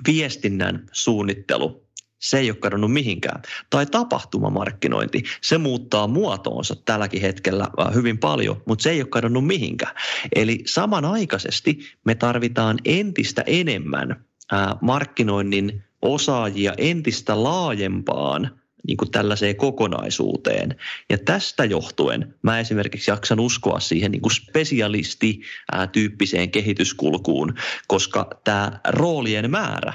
viestinnän 0.07 0.89
suunnittelu, 0.93 1.87
se 2.23 2.39
ei 2.39 2.51
ole 2.51 2.57
kadonnut 2.57 2.93
mihinkään. 2.93 3.43
Tai 3.71 3.87
tapahtumamarkkinointi, 3.87 5.23
se 5.41 5.59
muuttaa 5.59 6.07
muotoonsa 6.07 6.77
tälläkin 6.85 7.23
hetkellä 7.23 7.69
äh, 7.81 7.95
hyvin 7.95 8.19
paljon, 8.19 8.63
mutta 8.67 8.83
se 8.83 8.91
ei 8.91 9.01
ole 9.01 9.09
kadonnut 9.09 9.47
mihinkään. 9.47 9.95
Eli 10.35 10.63
samanaikaisesti 10.67 11.79
me 12.05 12.15
tarvitaan 12.15 12.79
entistä 12.85 13.43
enemmän 13.47 14.11
äh, 14.53 14.69
markkinoinnin 14.81 15.85
osaajia 16.03 16.75
entistä 16.79 17.43
laajempaan– 17.43 18.51
niin 18.87 18.97
kuin 18.97 19.11
tällaiseen 19.11 19.57
kokonaisuuteen. 19.57 20.77
Ja 21.11 21.19
tästä 21.19 21.65
johtuen 21.65 22.35
mä 22.43 22.61
esimerkiksi 22.61 23.11
jaksan 23.11 23.41
uskoa 23.41 23.81
siihen 23.81 24.11
niin 24.11 24.23
kuin 24.23 24.33
spesialisti-tyyppiseen 24.33 26.51
kehityskulkuun, 26.51 27.55
koska 27.89 28.31
tämä 28.45 28.81
roolien 28.89 29.51
määrä 29.51 29.93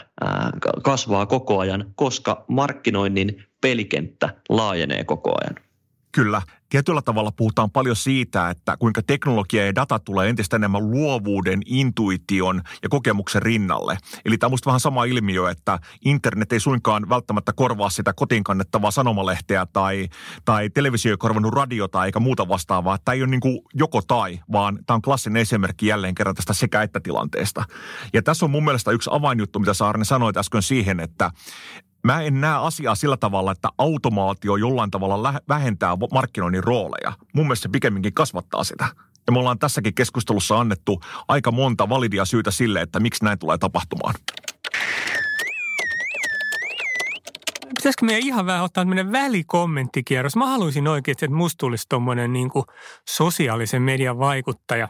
kasvaa 0.83 1.25
koko 1.25 1.59
ajan, 1.59 1.93
koska 1.95 2.45
markkinoinnin 2.47 3.43
pelikenttä 3.61 4.33
laajenee 4.49 5.03
koko 5.03 5.35
ajan. 5.41 5.55
Kyllä 6.11 6.41
tietyllä 6.69 7.01
tavalla 7.01 7.31
puhutaan 7.31 7.71
paljon 7.71 7.95
siitä, 7.95 8.49
että 8.49 8.77
kuinka 8.77 9.01
teknologia 9.07 9.65
ja 9.65 9.75
data 9.75 9.99
tulee 9.99 10.29
entistä 10.29 10.55
enemmän 10.55 10.91
luovuuden, 10.91 11.61
intuition 11.65 12.61
ja 12.83 12.89
kokemuksen 12.89 13.41
rinnalle. 13.41 13.97
Eli 14.25 14.37
tämä 14.37 14.47
on 14.47 14.57
vähän 14.65 14.79
sama 14.79 15.03
ilmiö, 15.03 15.49
että 15.49 15.79
internet 16.05 16.53
ei 16.53 16.59
suinkaan 16.59 17.09
välttämättä 17.09 17.53
korvaa 17.53 17.89
sitä 17.89 18.13
kotiin 18.13 18.43
kannettavaa 18.43 18.91
sanomalehteä 18.91 19.65
tai, 19.73 20.07
tai 20.45 20.69
televisio 20.69 21.11
ei 21.11 21.17
korvannut 21.17 21.53
radiota 21.53 22.05
eikä 22.05 22.19
muuta 22.19 22.47
vastaavaa. 22.47 22.97
Tämä 22.97 23.13
ei 23.13 23.21
ole 23.21 23.29
niin 23.29 23.39
kuin 23.39 23.59
joko 23.73 24.01
tai, 24.01 24.39
vaan 24.51 24.79
tämä 24.85 24.95
on 24.95 25.01
klassinen 25.01 25.41
esimerkki 25.41 25.87
jälleen 25.87 26.15
kerran 26.15 26.35
tästä 26.35 26.53
sekä 26.53 26.81
että 26.81 26.99
tilanteesta. 26.99 27.63
Ja 28.13 28.23
tässä 28.23 28.45
on 28.45 28.51
mun 28.51 28.65
mielestä 28.65 28.91
yksi 28.91 29.09
avainjuttu, 29.13 29.59
mitä 29.59 29.73
Saarinen 29.73 30.05
sanoi 30.05 30.31
äsken 30.37 30.61
siihen, 30.61 30.99
että 30.99 31.31
Mä 32.03 32.21
en 32.21 32.41
näe 32.41 32.55
asiaa 32.55 32.95
sillä 32.95 33.17
tavalla, 33.17 33.51
että 33.51 33.69
automaatio 33.77 34.55
jollain 34.55 34.91
tavalla 34.91 35.33
vähentää 35.49 35.97
markkinoinnin 36.13 36.63
rooleja. 36.63 37.13
Mun 37.33 37.45
mielestä 37.45 37.63
se 37.63 37.69
pikemminkin 37.69 38.13
kasvattaa 38.13 38.63
sitä. 38.63 38.87
Ja 39.27 39.33
me 39.33 39.39
ollaan 39.39 39.59
tässäkin 39.59 39.93
keskustelussa 39.93 40.59
annettu 40.59 41.01
aika 41.27 41.51
monta 41.51 41.89
validia 41.89 42.25
syytä 42.25 42.51
sille, 42.51 42.81
että 42.81 42.99
miksi 42.99 43.23
näin 43.23 43.39
tulee 43.39 43.57
tapahtumaan. 43.57 44.15
Pitäisikö 47.69 48.05
meidän 48.05 48.23
ihan 48.23 48.45
vähän 48.45 48.63
ottaa 48.63 48.81
tämmöinen 48.81 49.11
välikommenttikierros? 49.11 50.35
Mä 50.35 50.47
haluaisin 50.47 50.87
oikeasti, 50.87 51.25
että 51.25 51.37
musta 51.37 51.57
tulisi 51.57 51.85
tuommoinen 51.89 52.33
niin 52.33 52.49
sosiaalisen 53.09 53.81
median 53.81 54.19
vaikuttaja. 54.19 54.87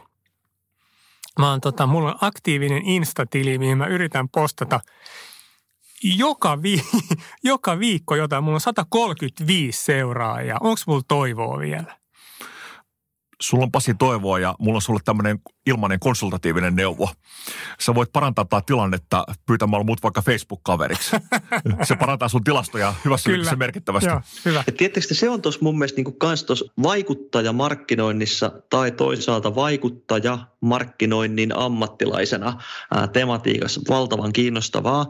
Mä 1.38 1.50
oon 1.50 1.60
tota, 1.60 1.86
mulla 1.86 2.12
on 2.12 2.18
aktiivinen 2.20 2.82
Insta-tili, 2.82 3.58
mihin 3.58 3.78
mä 3.78 3.86
yritän 3.86 4.28
postata– 4.28 4.80
joka, 6.02 6.62
vi- 6.62 6.84
joka 7.44 7.78
viikko 7.78 8.16
jotain. 8.16 8.44
Mulla 8.44 8.56
on 8.56 8.60
135 8.60 9.84
seuraajaa. 9.84 10.58
Onko 10.60 10.80
mulla 10.86 11.02
toivoa 11.08 11.58
vielä? 11.58 11.98
Sulla 13.42 13.64
on 13.64 13.72
Pasi 13.72 13.94
toivoa 13.94 14.38
ja 14.38 14.54
mulla 14.58 14.76
on 14.76 14.82
sulle 14.82 15.00
tämmöinen 15.04 15.38
ilmainen 15.66 16.00
konsultatiivinen 16.00 16.76
neuvo. 16.76 17.10
Sä 17.80 17.94
voit 17.94 18.12
parantaa 18.12 18.44
tätä 18.44 18.62
tilannetta 18.66 19.24
pyytämällä 19.46 19.84
mut 19.84 20.02
vaikka 20.02 20.22
Facebook-kaveriksi. 20.22 21.16
Se 21.88 21.96
parantaa 21.96 22.28
sun 22.28 22.44
tilastoja 22.44 22.94
hyvässä 23.04 23.30
Kyllä. 23.30 23.56
merkittävästi. 23.56 24.08
Joo, 24.08 24.20
hyvä. 24.44 24.64
Ja 24.66 24.72
tietysti 24.72 25.14
se 25.14 25.30
on 25.30 25.42
tuossa 25.42 25.60
mun 25.62 25.78
mielestä 25.78 26.02
niin 26.02 26.18
kans 26.18 26.44
tuossa 26.44 26.64
vaikuttajamarkkinoinnissa 26.82 28.52
tai 28.70 28.90
toisaalta 28.90 29.54
vaikuttajamarkkinoinnin 29.54 31.56
ammattilaisena 31.56 32.60
ää, 32.94 33.08
tematiikassa 33.08 33.80
valtavan 33.88 34.32
kiinnostavaa, 34.32 35.06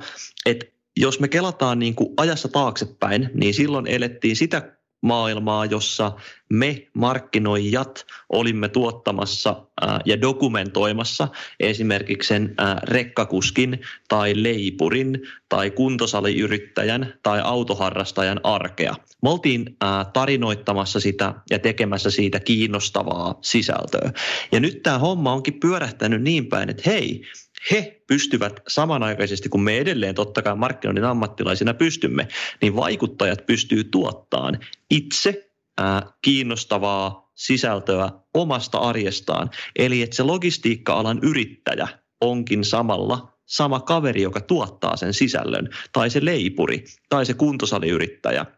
että 0.46 0.66
jos 1.00 1.20
me 1.20 1.28
kelataan 1.28 1.78
niin 1.78 1.94
kuin 1.94 2.14
ajassa 2.16 2.48
taaksepäin, 2.48 3.30
niin 3.34 3.54
silloin 3.54 3.86
elettiin 3.86 4.36
sitä 4.36 4.78
maailmaa, 5.02 5.64
jossa 5.64 6.12
me 6.52 6.88
markkinoijat 6.94 8.06
olimme 8.28 8.68
tuottamassa 8.68 9.66
ja 10.04 10.20
dokumentoimassa 10.20 11.28
esimerkiksi 11.60 12.28
sen 12.28 12.54
rekkakuskin 12.82 13.80
tai 14.08 14.42
leipurin 14.42 15.22
tai 15.48 15.70
kuntosaliyrittäjän 15.70 17.14
tai 17.22 17.40
autoharrastajan 17.44 18.40
arkea. 18.42 18.94
Me 19.22 19.30
oltiin 19.30 19.76
tarinoittamassa 20.12 21.00
sitä 21.00 21.34
ja 21.50 21.58
tekemässä 21.58 22.10
siitä 22.10 22.40
kiinnostavaa 22.40 23.38
sisältöä. 23.42 24.12
Ja 24.52 24.60
nyt 24.60 24.82
tämä 24.82 24.98
homma 24.98 25.32
onkin 25.32 25.60
pyörähtänyt 25.60 26.22
niin 26.22 26.46
päin, 26.46 26.70
että 26.70 26.82
hei, 26.86 27.22
he 27.70 28.02
pystyvät 28.06 28.60
samanaikaisesti, 28.68 29.48
kun 29.48 29.62
me 29.62 29.78
edelleen 29.78 30.14
totta 30.14 30.42
kai 30.42 30.56
markkinoinnin 30.56 31.04
ammattilaisina 31.04 31.74
pystymme, 31.74 32.28
niin 32.62 32.76
vaikuttajat 32.76 33.46
pystyy 33.46 33.84
tuottamaan 33.84 34.58
itse 34.90 35.50
ää, 35.78 36.02
kiinnostavaa 36.22 37.30
sisältöä 37.34 38.10
omasta 38.34 38.78
arjestaan. 38.78 39.50
Eli 39.76 40.02
että 40.02 40.16
se 40.16 40.22
logistiikka-alan 40.22 41.18
yrittäjä 41.22 41.88
onkin 42.20 42.64
samalla 42.64 43.32
sama 43.46 43.80
kaveri, 43.80 44.22
joka 44.22 44.40
tuottaa 44.40 44.96
sen 44.96 45.14
sisällön, 45.14 45.68
tai 45.92 46.10
se 46.10 46.24
leipuri, 46.24 46.84
tai 47.08 47.26
se 47.26 47.34
kuntosaliyrittäjä– 47.34 48.46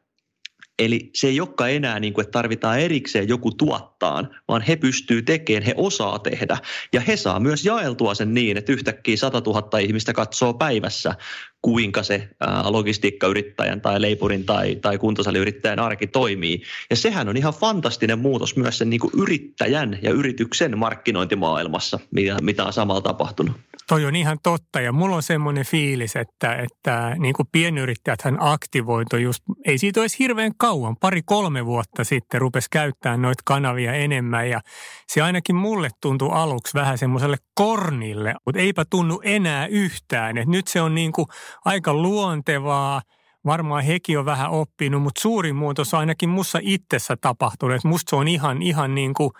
Eli 0.81 1.11
se 1.15 1.29
ei 1.29 1.41
olekaan 1.41 1.71
enää 1.71 2.01
niin 2.01 2.13
kuin, 2.13 2.23
että 2.23 2.33
tarvitaan 2.33 2.81
erikseen 2.81 3.29
joku 3.29 3.51
tuottaan, 3.53 4.37
vaan 4.49 4.63
he 4.63 4.77
pystyy 4.77 5.23
tekemään, 5.23 5.63
he 5.63 5.75
osaa 5.77 6.19
tehdä. 6.19 6.59
Ja 6.93 7.01
he 7.01 7.17
saa 7.17 7.41
myös 7.41 7.65
jaeltua 7.65 8.15
sen 8.15 8.35
niin, 8.35 8.57
että 8.57 8.73
yhtäkkiä 8.73 9.17
100 9.17 9.43
000 9.47 9.79
ihmistä 9.79 10.13
katsoo 10.13 10.55
päivässä, 10.55 11.15
kuinka 11.63 12.03
se 12.03 12.29
logistiikkayrittäjän 12.65 13.81
tai 13.81 14.01
leipurin 14.01 14.45
tai, 14.45 14.77
tai 14.77 14.99
kuntosaliyrittäjän 14.99 15.79
arki 15.79 16.07
toimii. 16.07 16.63
Ja 16.91 16.97
sehän 16.97 17.29
on 17.29 17.37
ihan 17.37 17.55
fantastinen 17.55 18.19
muutos 18.19 18.57
myös 18.57 18.79
sen 18.79 18.91
niin 18.91 19.01
kuin 19.01 19.13
yrittäjän 19.17 19.99
ja 20.03 20.11
yrityksen 20.11 20.79
markkinointimaailmassa, 20.79 21.99
mitä, 22.11 22.37
mitä 22.43 22.65
on 22.65 22.73
samalla 22.73 23.01
tapahtunut. 23.01 23.57
Toi 23.89 24.05
on 24.05 24.17
ihan 24.17 24.39
totta 24.43 24.81
ja 24.81 24.93
mulla 24.93 25.17
on 25.17 25.23
semmoinen 25.23 25.65
fiilis, 25.67 26.17
että, 26.17 26.55
että 26.55 27.17
niin 27.19 27.35
kuin 27.35 27.49
pienyrittäjät 27.53 28.23
hän 28.23 28.37
aktivoitu 28.41 29.17
just, 29.17 29.43
ei 29.67 29.79
siitä 29.79 30.01
olisi 30.01 30.19
hirveän 30.19 30.53
kauan, 30.59 30.97
pari-kolme 30.97 31.67
vuotta 31.67 32.05
sitten 32.05 32.41
rupesi 32.41 32.69
käyttämään 32.71 33.23
noita 33.23 33.43
kanavia 33.45 33.93
enemmän 33.93 34.51
ja 34.51 34.61
se 35.07 35.23
ainakin 35.23 35.57
mulle 35.57 35.89
tuntui 36.01 36.29
aluksi 36.33 36.75
vähän 36.75 36.99
semmoiselle 36.99 37.37
kornille, 37.55 38.35
mutta 38.47 38.61
eipä 38.61 38.85
tunnu 38.91 39.21
enää 39.25 39.67
yhtään. 39.67 40.39
Et 40.39 40.49
nyt 40.49 40.69
se 40.69 40.81
on 40.81 40.95
niin 40.95 41.13
kuin 41.13 41.27
aika 41.65 41.95
luontevaa, 41.95 43.03
varmaan 43.47 43.85
hekin 43.85 44.19
on 44.19 44.25
vähän 44.25 44.51
oppinut, 44.51 45.03
mutta 45.03 45.21
suurin 45.21 45.57
muutos 45.57 45.95
on 45.95 46.01
ainakin 46.01 46.29
mussa 46.29 46.59
itsessä 46.63 47.17
tapahtunut. 47.17 47.77
Että 47.77 47.89
musta 47.89 48.11
se 48.11 48.17
on 48.17 48.29
ihan, 48.29 48.63
ihan 48.63 48.95
niin 48.95 49.15
kuin 49.15 49.31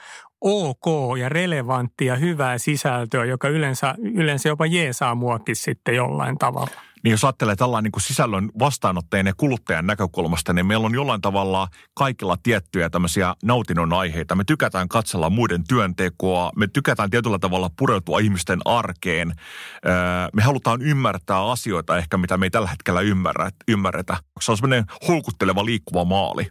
ok 0.41 1.19
ja 1.19 1.29
relevanttia 1.29 2.17
hyvää 2.17 2.59
sisältöä, 2.59 3.25
joka 3.25 3.49
yleensä, 3.49 3.95
yleensä 3.99 4.49
jopa 4.49 4.67
jeesaa 4.67 5.15
muakin 5.15 5.57
sitten 5.57 5.95
jollain 5.95 6.39
tavalla. 6.39 6.90
Niin 7.05 7.11
jos 7.11 7.25
ajattelee 7.25 7.57
tällainen 7.57 7.85
niin 7.85 7.93
kuin 7.93 8.03
sisällön 8.03 8.51
vastaanottajien 8.59 9.27
ja 9.27 9.33
kuluttajan 9.37 9.87
näkökulmasta, 9.87 10.53
niin 10.53 10.67
meillä 10.67 10.87
on 10.87 10.95
jollain 10.95 11.21
tavalla 11.21 11.69
kaikilla 11.95 12.37
tiettyjä 12.43 12.91
tämmöisiä 12.91 13.35
nautinnon 13.43 13.93
aiheita. 13.93 14.35
Me 14.35 14.45
tykätään 14.45 14.89
katsella 14.89 15.31
muiden 15.31 15.65
työntekoa, 15.69 16.51
me 16.57 16.67
tykätään 16.67 17.11
tietyllä 17.11 17.39
tavalla 17.39 17.71
pureutua 17.79 18.19
ihmisten 18.19 18.61
arkeen. 18.65 19.33
Me 20.33 20.43
halutaan 20.43 20.83
ymmärtää 20.83 21.51
asioita 21.51 21.99
ehkä, 21.99 22.17
mitä 22.17 22.37
me 22.37 22.47
ei 22.47 22.51
tällä 22.51 22.69
hetkellä 22.69 23.01
ymmärretä. 23.69 24.17
Se 24.41 24.51
on 24.51 24.57
semmoinen 24.57 24.85
houkutteleva 25.09 25.65
liikkuva 25.65 26.05
maali. 26.05 26.49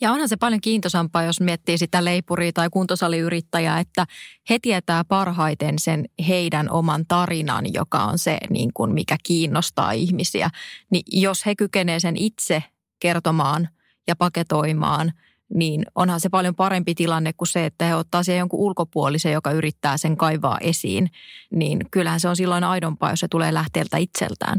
Ja 0.00 0.12
onhan 0.12 0.28
se 0.28 0.36
paljon 0.36 0.60
kiintosampaa, 0.60 1.24
jos 1.24 1.40
miettii 1.40 1.78
sitä 1.78 2.04
leipuria 2.04 2.52
tai 2.52 2.68
kuntosaliyrittäjää, 2.70 3.80
että 3.80 4.06
he 4.50 4.58
tietää 4.62 5.04
parhaiten 5.04 5.78
sen 5.78 6.04
heidän 6.28 6.70
oman 6.70 7.04
tarinan, 7.08 7.74
joka 7.74 8.04
on 8.04 8.18
se, 8.18 8.38
niin 8.50 8.70
kuin 8.74 8.92
mikä 8.92 9.16
kiinnostaa 9.22 9.92
ihmisiä. 9.92 10.50
Niin 10.90 11.04
jos 11.20 11.46
he 11.46 11.54
kykenevät 11.54 12.02
sen 12.02 12.16
itse 12.16 12.62
kertomaan 13.00 13.68
ja 14.06 14.16
paketoimaan, 14.16 15.12
niin 15.54 15.84
onhan 15.94 16.20
se 16.20 16.28
paljon 16.28 16.54
parempi 16.54 16.94
tilanne 16.94 17.32
kuin 17.32 17.48
se, 17.48 17.66
että 17.66 17.84
he 17.84 17.94
ottaa 17.94 18.22
siihen 18.22 18.38
jonkun 18.38 18.60
ulkopuolisen, 18.60 19.32
joka 19.32 19.52
yrittää 19.52 19.96
sen 19.96 20.16
kaivaa 20.16 20.58
esiin. 20.60 21.10
Niin 21.50 21.78
kyllähän 21.90 22.20
se 22.20 22.28
on 22.28 22.36
silloin 22.36 22.64
aidompaa, 22.64 23.10
jos 23.10 23.20
se 23.20 23.28
tulee 23.28 23.54
lähteeltä 23.54 23.96
itseltään. 23.96 24.58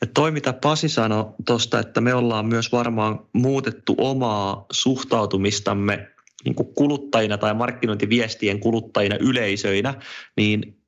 Ja 0.00 0.06
toi, 0.14 0.30
mitä 0.30 0.52
Pasi 0.52 0.88
sanoi 0.88 1.24
tuosta, 1.46 1.78
että 1.78 2.00
me 2.00 2.14
ollaan 2.14 2.46
myös 2.46 2.72
varmaan 2.72 3.20
muutettu 3.32 3.94
omaa 3.98 4.66
suhtautumistamme 4.72 6.08
niin 6.44 6.54
kuin 6.54 6.74
kuluttajina 6.74 7.38
tai 7.38 7.54
markkinointiviestien 7.54 8.60
kuluttajina 8.60 9.16
yleisöinä, 9.20 9.94
niin 10.36 10.78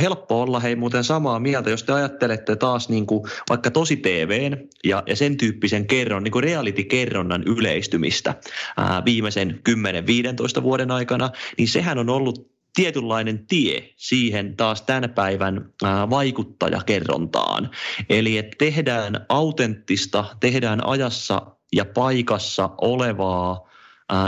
helppo 0.00 0.42
olla 0.42 0.60
hei 0.60 0.76
muuten 0.76 1.04
samaa 1.04 1.40
mieltä, 1.40 1.70
jos 1.70 1.82
te 1.82 1.92
ajattelette 1.92 2.56
taas 2.56 2.88
niin 2.88 3.06
kuin 3.06 3.22
vaikka 3.48 3.70
tosi 3.70 3.96
TVn 3.96 4.68
ja, 4.84 5.02
ja 5.06 5.16
sen 5.16 5.36
tyyppisen 5.36 5.86
kerron, 5.86 6.24
niin 6.24 6.32
kuin 6.32 6.44
reality-kerronnan 6.44 7.42
yleistymistä 7.42 8.34
ää, 8.76 9.04
viimeisen 9.04 9.60
10-15 10.58 10.62
vuoden 10.62 10.90
aikana, 10.90 11.30
niin 11.58 11.68
sehän 11.68 11.98
on 11.98 12.10
ollut 12.10 12.55
tietynlainen 12.76 13.46
tie 13.46 13.90
siihen 13.96 14.56
taas 14.56 14.82
tämän 14.82 15.10
päivän 15.10 15.72
vaikuttajakerrontaan. 16.10 17.70
Eli 18.10 18.38
että 18.38 18.56
tehdään 18.58 19.26
autenttista, 19.28 20.24
tehdään 20.40 20.86
ajassa 20.86 21.42
ja 21.72 21.84
paikassa 21.84 22.70
olevaa 22.78 23.66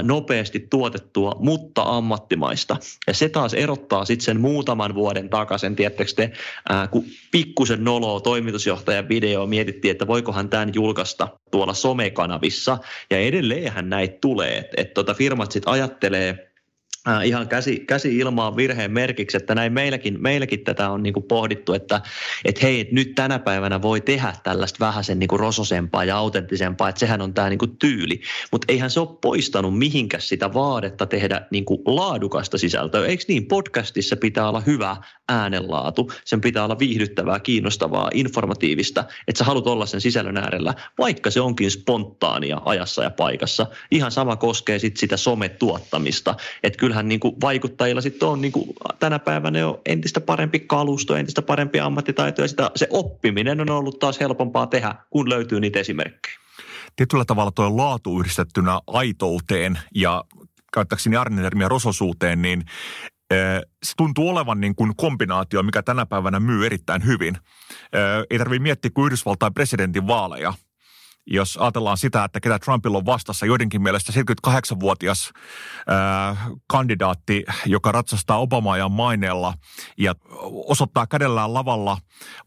nopeasti 0.02 0.66
tuotettua, 0.70 1.36
mutta 1.38 1.82
ammattimaista. 1.82 2.76
Ja 3.06 3.14
se 3.14 3.28
taas 3.28 3.54
erottaa 3.54 4.04
sitten 4.04 4.24
sen 4.24 4.40
muutaman 4.40 4.94
vuoden 4.94 5.28
takaisin, 5.28 5.76
tiettekö 5.76 6.12
te, 6.16 6.32
kun 6.90 7.04
pikkusen 7.30 7.84
noloa 7.84 8.20
toimitusjohtajan 8.20 9.08
video 9.08 9.46
mietittiin, 9.46 9.92
että 9.92 10.06
voikohan 10.06 10.48
tämän 10.48 10.70
julkaista 10.74 11.28
tuolla 11.50 11.74
somekanavissa. 11.74 12.78
Ja 13.10 13.18
edelleenhän 13.18 13.88
näitä 13.88 14.18
tulee, 14.20 14.58
että 14.58 14.82
et 14.82 14.94
tota 14.94 15.14
firmat 15.14 15.52
sitten 15.52 15.72
ajattelee 15.72 16.47
äh, 17.08 17.26
ihan 17.26 17.48
käsi, 17.48 17.80
käsi 17.80 18.18
ilmaan 18.18 18.56
virheen 18.56 18.90
merkiksi, 18.90 19.36
että 19.36 19.54
näin 19.54 19.72
meilläkin, 19.72 20.22
meilläkin 20.22 20.64
tätä 20.64 20.90
on 20.90 21.02
niinku 21.02 21.20
pohdittu, 21.20 21.72
että 21.72 22.00
et 22.44 22.62
hei, 22.62 22.80
et 22.80 22.92
nyt 22.92 23.14
tänä 23.14 23.38
päivänä 23.38 23.82
voi 23.82 24.00
tehdä 24.00 24.34
tällaista 24.42 24.86
vähän 24.86 25.04
sen 25.04 25.18
niinku 25.18 25.36
rososempaa 25.36 26.04
ja 26.04 26.16
autenttisempaa, 26.16 26.88
että 26.88 26.98
sehän 26.98 27.20
on 27.20 27.34
tämä 27.34 27.48
niinku 27.48 27.66
tyyli. 27.66 28.20
Mutta 28.52 28.64
eihän 28.68 28.90
se 28.90 29.00
ole 29.00 29.18
poistanut 29.20 29.78
mihinkäs 29.78 30.28
sitä 30.28 30.54
vaadetta 30.54 31.06
tehdä 31.06 31.46
niinku 31.50 31.82
laadukasta 31.86 32.58
sisältöä. 32.58 33.06
Eikö 33.06 33.24
niin? 33.28 33.46
Podcastissa 33.46 34.16
pitää 34.16 34.48
olla 34.48 34.60
hyvä 34.60 34.96
äänenlaatu, 35.28 36.12
sen 36.24 36.40
pitää 36.40 36.64
olla 36.64 36.78
viihdyttävää, 36.78 37.40
kiinnostavaa, 37.40 38.10
informatiivista, 38.14 39.04
että 39.28 39.38
sä 39.38 39.44
haluat 39.44 39.66
olla 39.66 39.86
sen 39.86 40.00
sisällön 40.00 40.36
äärellä, 40.36 40.74
vaikka 40.98 41.30
se 41.30 41.40
onkin 41.40 41.70
spontaania 41.70 42.60
ajassa 42.64 43.02
ja 43.02 43.10
paikassa. 43.10 43.66
Ihan 43.90 44.10
sama 44.10 44.36
koskee 44.36 44.78
sit 44.78 44.96
sitä 44.96 45.16
sometuottamista, 45.16 46.34
että 46.62 46.78
kyllähän 46.88 47.08
niin 47.08 47.20
kuin 47.20 47.34
vaikuttajilla 47.40 48.00
sitten 48.00 48.28
on 48.28 48.40
niin 48.40 48.52
kuin 48.52 48.68
tänä 48.98 49.18
päivänä 49.18 49.58
jo 49.58 49.80
entistä 49.86 50.20
parempi 50.20 50.60
kalusto, 50.60 51.16
entistä 51.16 51.42
parempi 51.42 51.80
ammattitaito 51.80 52.42
ja 52.42 52.48
sitä, 52.48 52.70
se 52.76 52.86
oppiminen 52.90 53.60
on 53.60 53.70
ollut 53.70 53.98
taas 53.98 54.20
helpompaa 54.20 54.66
tehdä, 54.66 54.94
kun 55.10 55.28
löytyy 55.28 55.60
niitä 55.60 55.78
esimerkkejä. 55.78 56.38
Tietyllä 56.96 57.24
tavalla 57.24 57.50
tuo 57.50 57.76
laatu 57.76 58.20
yhdistettynä 58.20 58.80
aitouteen 58.86 59.78
ja 59.94 60.24
käyttääkseni 60.72 61.16
Arnin 61.16 61.44
rososuuteen, 61.66 62.42
niin 62.42 62.64
se 63.82 63.92
tuntuu 63.96 64.28
olevan 64.28 64.60
niin 64.60 64.74
kuin 64.74 64.96
kombinaatio, 64.96 65.62
mikä 65.62 65.82
tänä 65.82 66.06
päivänä 66.06 66.40
myy 66.40 66.66
erittäin 66.66 67.06
hyvin. 67.06 67.38
Ei 68.30 68.38
tarvitse 68.38 68.62
miettiä 68.62 68.90
kuin 68.94 69.06
Yhdysvaltain 69.06 69.54
presidentin 69.54 70.06
vaaleja– 70.06 70.52
jos 71.30 71.56
ajatellaan 71.56 71.98
sitä, 71.98 72.24
että 72.24 72.40
ketä 72.40 72.58
Trumpilla 72.58 72.98
on 72.98 73.06
vastassa, 73.06 73.46
joidenkin 73.46 73.82
mielestä 73.82 74.12
78-vuotias 74.12 75.32
ää, 75.86 76.36
kandidaatti, 76.66 77.44
joka 77.66 77.92
ratsastaa 77.92 78.38
Obamaa 78.38 78.76
ja 78.76 78.88
maineella 78.88 79.54
ja 79.98 80.14
osoittaa 80.66 81.06
kädellään 81.06 81.54
lavalla 81.54 81.98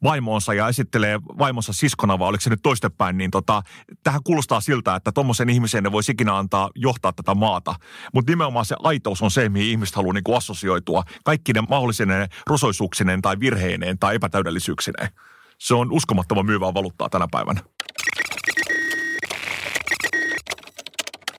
vaimoonsa 0.03 0.53
ja 0.53 0.67
esittelee 0.67 1.19
vaimonsa 1.21 1.73
siskona, 1.73 2.19
vai 2.19 2.29
oliko 2.29 2.41
se 2.41 2.49
nyt 2.49 2.59
toistepäin, 2.63 3.17
niin 3.17 3.31
tota, 3.31 3.61
tähän 4.03 4.23
kuulostaa 4.23 4.61
siltä, 4.61 4.95
että 4.95 5.11
tuommoisen 5.11 5.49
ihmisen 5.49 5.83
ne 5.83 5.91
voisi 5.91 6.11
ikinä 6.11 6.37
antaa 6.37 6.69
johtaa 6.75 7.13
tätä 7.13 7.35
maata. 7.35 7.75
Mutta 8.13 8.31
nimenomaan 8.31 8.65
se 8.65 8.75
aitous 8.83 9.21
on 9.21 9.31
se, 9.31 9.49
mihin 9.49 9.71
ihmiset 9.71 9.95
haluaa 9.95 10.13
niin 10.13 10.37
assosioitua. 10.37 11.03
Kaikki 11.23 11.53
ne 11.53 11.61
mahdollisine 11.69 12.27
rosoisuuksineen 12.47 13.21
tai 13.21 13.39
virheineen 13.39 13.99
tai 13.99 14.15
epätäydellisyyksineen. 14.15 15.09
Se 15.57 15.73
on 15.75 15.91
uskomattoman 15.91 16.45
myyvää 16.45 16.73
valuuttaa 16.73 17.09
tänä 17.09 17.27
päivänä. 17.31 17.61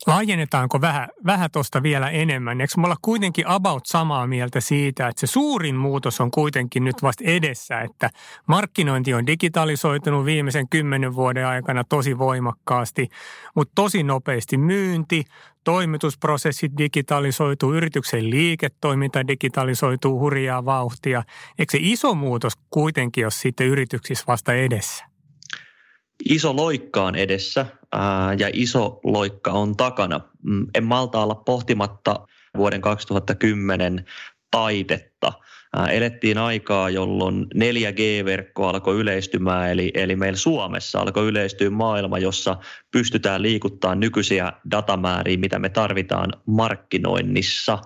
Laajennetaanko 0.07 0.81
vähän, 0.81 1.09
vähän 1.27 1.51
tuosta 1.51 1.83
vielä 1.83 2.11
enemmän? 2.11 2.61
Eikö 2.61 2.73
me 2.77 2.85
olla 2.85 2.97
kuitenkin 3.03 3.47
about 3.47 3.87
samaa 3.87 4.27
mieltä 4.27 4.61
siitä, 4.61 5.09
että 5.09 5.21
se 5.21 5.27
suurin 5.27 5.77
muutos 5.77 6.21
on 6.21 6.31
kuitenkin 6.31 6.85
nyt 6.85 6.97
vasta 7.03 7.25
edessä, 7.27 7.81
että 7.81 8.11
markkinointi 8.47 9.15
on 9.15 9.27
digitalisoitunut 9.27 10.25
viimeisen 10.25 10.69
kymmenen 10.69 11.15
vuoden 11.15 11.47
aikana 11.47 11.85
tosi 11.85 12.19
voimakkaasti, 12.19 13.09
mutta 13.55 13.73
tosi 13.75 14.03
nopeasti 14.03 14.59
myynti, 14.59 15.25
toimitusprosessit 15.65 16.73
digitalisoituu, 16.79 17.75
yrityksen 17.75 18.31
liiketoiminta 18.31 19.27
digitalisoituu 19.29 20.19
hurjaa 20.19 20.65
vauhtia. 20.65 21.23
Eikö 21.59 21.71
se 21.71 21.79
iso 21.81 22.15
muutos 22.15 22.53
kuitenkin 22.71 23.25
ole 23.25 23.31
sitten 23.31 23.67
yrityksissä 23.67 24.25
vasta 24.27 24.55
edessä? 24.55 25.05
Iso 26.29 26.57
loikka 26.57 27.03
on 27.03 27.17
edessä 27.17 27.67
ja 28.39 28.51
iso 28.53 29.01
loikka 29.05 29.51
on 29.51 29.77
takana. 29.77 30.21
Mm, 30.43 30.67
en 30.75 30.85
malta 30.85 31.21
olla 31.21 31.35
pohtimatta 31.35 32.27
vuoden 32.57 32.81
2010 32.81 34.05
taidetta. 34.51 35.33
Elettiin 35.91 36.39
aikaa, 36.39 36.91
jolloin 36.91 37.47
4G-verkko 37.55 38.69
alkoi 38.69 38.97
yleistymään, 38.97 39.71
eli, 39.71 39.91
eli 39.95 40.17
meillä 40.17 40.37
Suomessa 40.37 41.01
alkoi 41.01 41.27
yleistyä 41.27 41.71
maailma, 41.71 42.19
jossa 42.19 42.57
pystytään 42.91 43.43
liikuttamaan 43.43 44.01
nykyisiä 44.01 44.53
datamääriä, 44.71 45.37
mitä 45.37 45.59
me 45.59 45.69
tarvitaan 45.69 46.33
markkinoinnissa. 46.47 47.79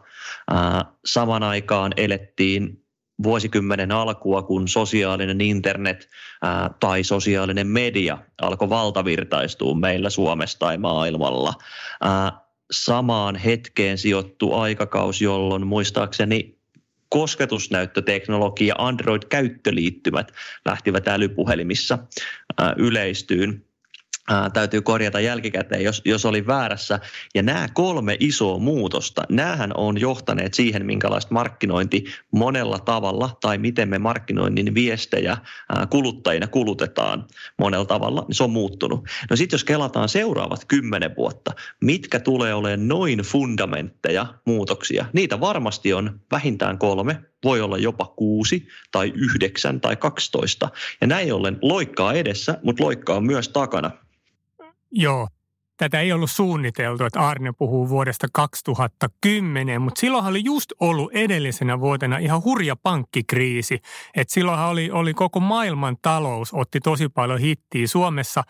Saman 1.04 1.42
aikaan 1.42 1.92
elettiin 1.96 2.85
vuosikymmenen 3.22 3.92
alkua, 3.92 4.42
kun 4.42 4.68
sosiaalinen 4.68 5.40
internet 5.40 6.08
ää, 6.42 6.70
tai 6.80 7.04
sosiaalinen 7.04 7.66
media 7.66 8.18
alkoi 8.42 8.68
valtavirtaistua 8.68 9.74
meillä 9.74 10.10
Suomessa 10.10 10.58
tai 10.58 10.78
maailmalla. 10.78 11.54
Ää, 12.00 12.32
samaan 12.70 13.36
hetkeen 13.36 13.98
sijoittu 13.98 14.54
aikakausi, 14.54 15.24
jolloin 15.24 15.66
muistaakseni 15.66 16.58
kosketusnäyttöteknologia, 17.08 18.74
Android-käyttöliittymät 18.78 20.32
lähtivät 20.64 21.08
älypuhelimissa 21.08 21.98
ää, 22.58 22.74
yleistyyn 22.78 23.65
ää, 24.30 24.50
täytyy 24.50 24.82
korjata 24.82 25.20
jälkikäteen, 25.20 25.84
jos, 25.84 26.02
jos 26.04 26.24
oli 26.24 26.46
väärässä. 26.46 27.00
Ja 27.34 27.42
nämä 27.42 27.68
kolme 27.74 28.16
isoa 28.20 28.58
muutosta, 28.58 29.22
näähän 29.28 29.76
on 29.76 30.00
johtaneet 30.00 30.54
siihen, 30.54 30.86
minkälaista 30.86 31.34
markkinointi 31.34 32.04
monella 32.30 32.78
tavalla 32.78 33.36
tai 33.40 33.58
miten 33.58 33.88
me 33.88 33.98
markkinoinnin 33.98 34.74
viestejä 34.74 35.36
ää, 35.68 35.86
kuluttajina 35.86 36.46
kulutetaan 36.46 37.26
monella 37.58 37.86
tavalla, 37.86 38.24
niin 38.28 38.34
se 38.34 38.44
on 38.44 38.50
muuttunut. 38.50 39.08
No 39.30 39.36
sitten 39.36 39.54
jos 39.54 39.64
kelataan 39.64 40.08
seuraavat 40.08 40.64
kymmenen 40.64 41.16
vuotta, 41.16 41.52
mitkä 41.80 42.20
tulee 42.20 42.54
olemaan 42.54 42.88
noin 42.88 43.18
fundamentteja 43.18 44.26
muutoksia, 44.46 45.06
niitä 45.12 45.40
varmasti 45.40 45.92
on 45.92 46.20
vähintään 46.30 46.78
kolme, 46.78 47.20
voi 47.44 47.60
olla 47.60 47.78
jopa 47.78 48.06
kuusi 48.06 48.68
tai 48.92 49.12
yhdeksän 49.16 49.80
tai 49.80 49.96
12. 49.96 50.68
Ja 51.00 51.06
näin 51.06 51.32
ollen 51.32 51.58
loikkaa 51.62 52.12
edessä, 52.12 52.58
mutta 52.62 52.84
loikkaa 52.84 53.20
myös 53.20 53.48
takana. 53.48 53.90
Joo, 54.90 55.28
tätä 55.76 56.00
ei 56.00 56.12
ollut 56.12 56.30
suunniteltu, 56.30 57.04
että 57.04 57.28
Arne 57.28 57.52
puhuu 57.52 57.88
vuodesta 57.88 58.26
2010, 58.32 59.82
mutta 59.82 60.00
silloinhan 60.00 60.30
oli 60.30 60.44
just 60.44 60.72
ollut 60.80 61.12
edellisenä 61.12 61.80
vuotena 61.80 62.18
ihan 62.18 62.44
hurja 62.44 62.76
pankkikriisi. 62.76 63.80
Että 64.16 64.34
silloinhan 64.34 64.68
oli, 64.68 64.90
oli 64.90 65.14
koko 65.14 65.40
maailman 65.40 65.96
talous 66.02 66.54
otti 66.54 66.80
tosi 66.80 67.08
paljon 67.08 67.38
hittiä. 67.38 67.86
Suomessa 67.86 68.44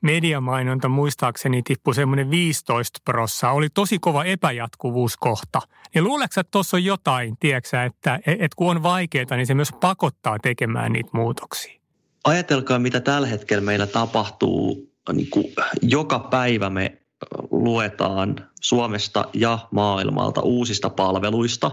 mediamainonta 0.00 0.88
muistaakseni 0.88 1.62
tippui 1.62 1.94
semmoinen 1.94 2.30
15 2.30 2.98
prossa. 3.04 3.50
Oli 3.50 3.68
tosi 3.74 3.98
kova 3.98 4.24
epäjatkuvuuskohta. 4.24 5.60
Ja 5.94 6.02
luuleeko 6.02 6.40
että 6.40 6.50
tuossa 6.50 6.76
on 6.76 6.84
jotain, 6.84 7.36
tiedätkö, 7.40 7.82
että, 7.82 8.20
että 8.26 8.56
kun 8.56 8.70
on 8.70 8.82
vaikeaa, 8.82 9.36
niin 9.36 9.46
se 9.46 9.54
myös 9.54 9.72
pakottaa 9.80 10.38
tekemään 10.38 10.92
niitä 10.92 11.10
muutoksia? 11.12 11.80
Ajatelkaa, 12.24 12.78
mitä 12.78 13.00
tällä 13.00 13.26
hetkellä 13.26 13.64
meillä 13.64 13.86
tapahtuu 13.86 14.91
niin 15.12 15.30
kuin 15.30 15.46
joka 15.82 16.18
päivä 16.18 16.70
me 16.70 17.02
luetaan 17.50 18.48
Suomesta 18.60 19.28
ja 19.34 19.58
maailmalta 19.70 20.40
uusista 20.40 20.90
palveluista, 20.90 21.70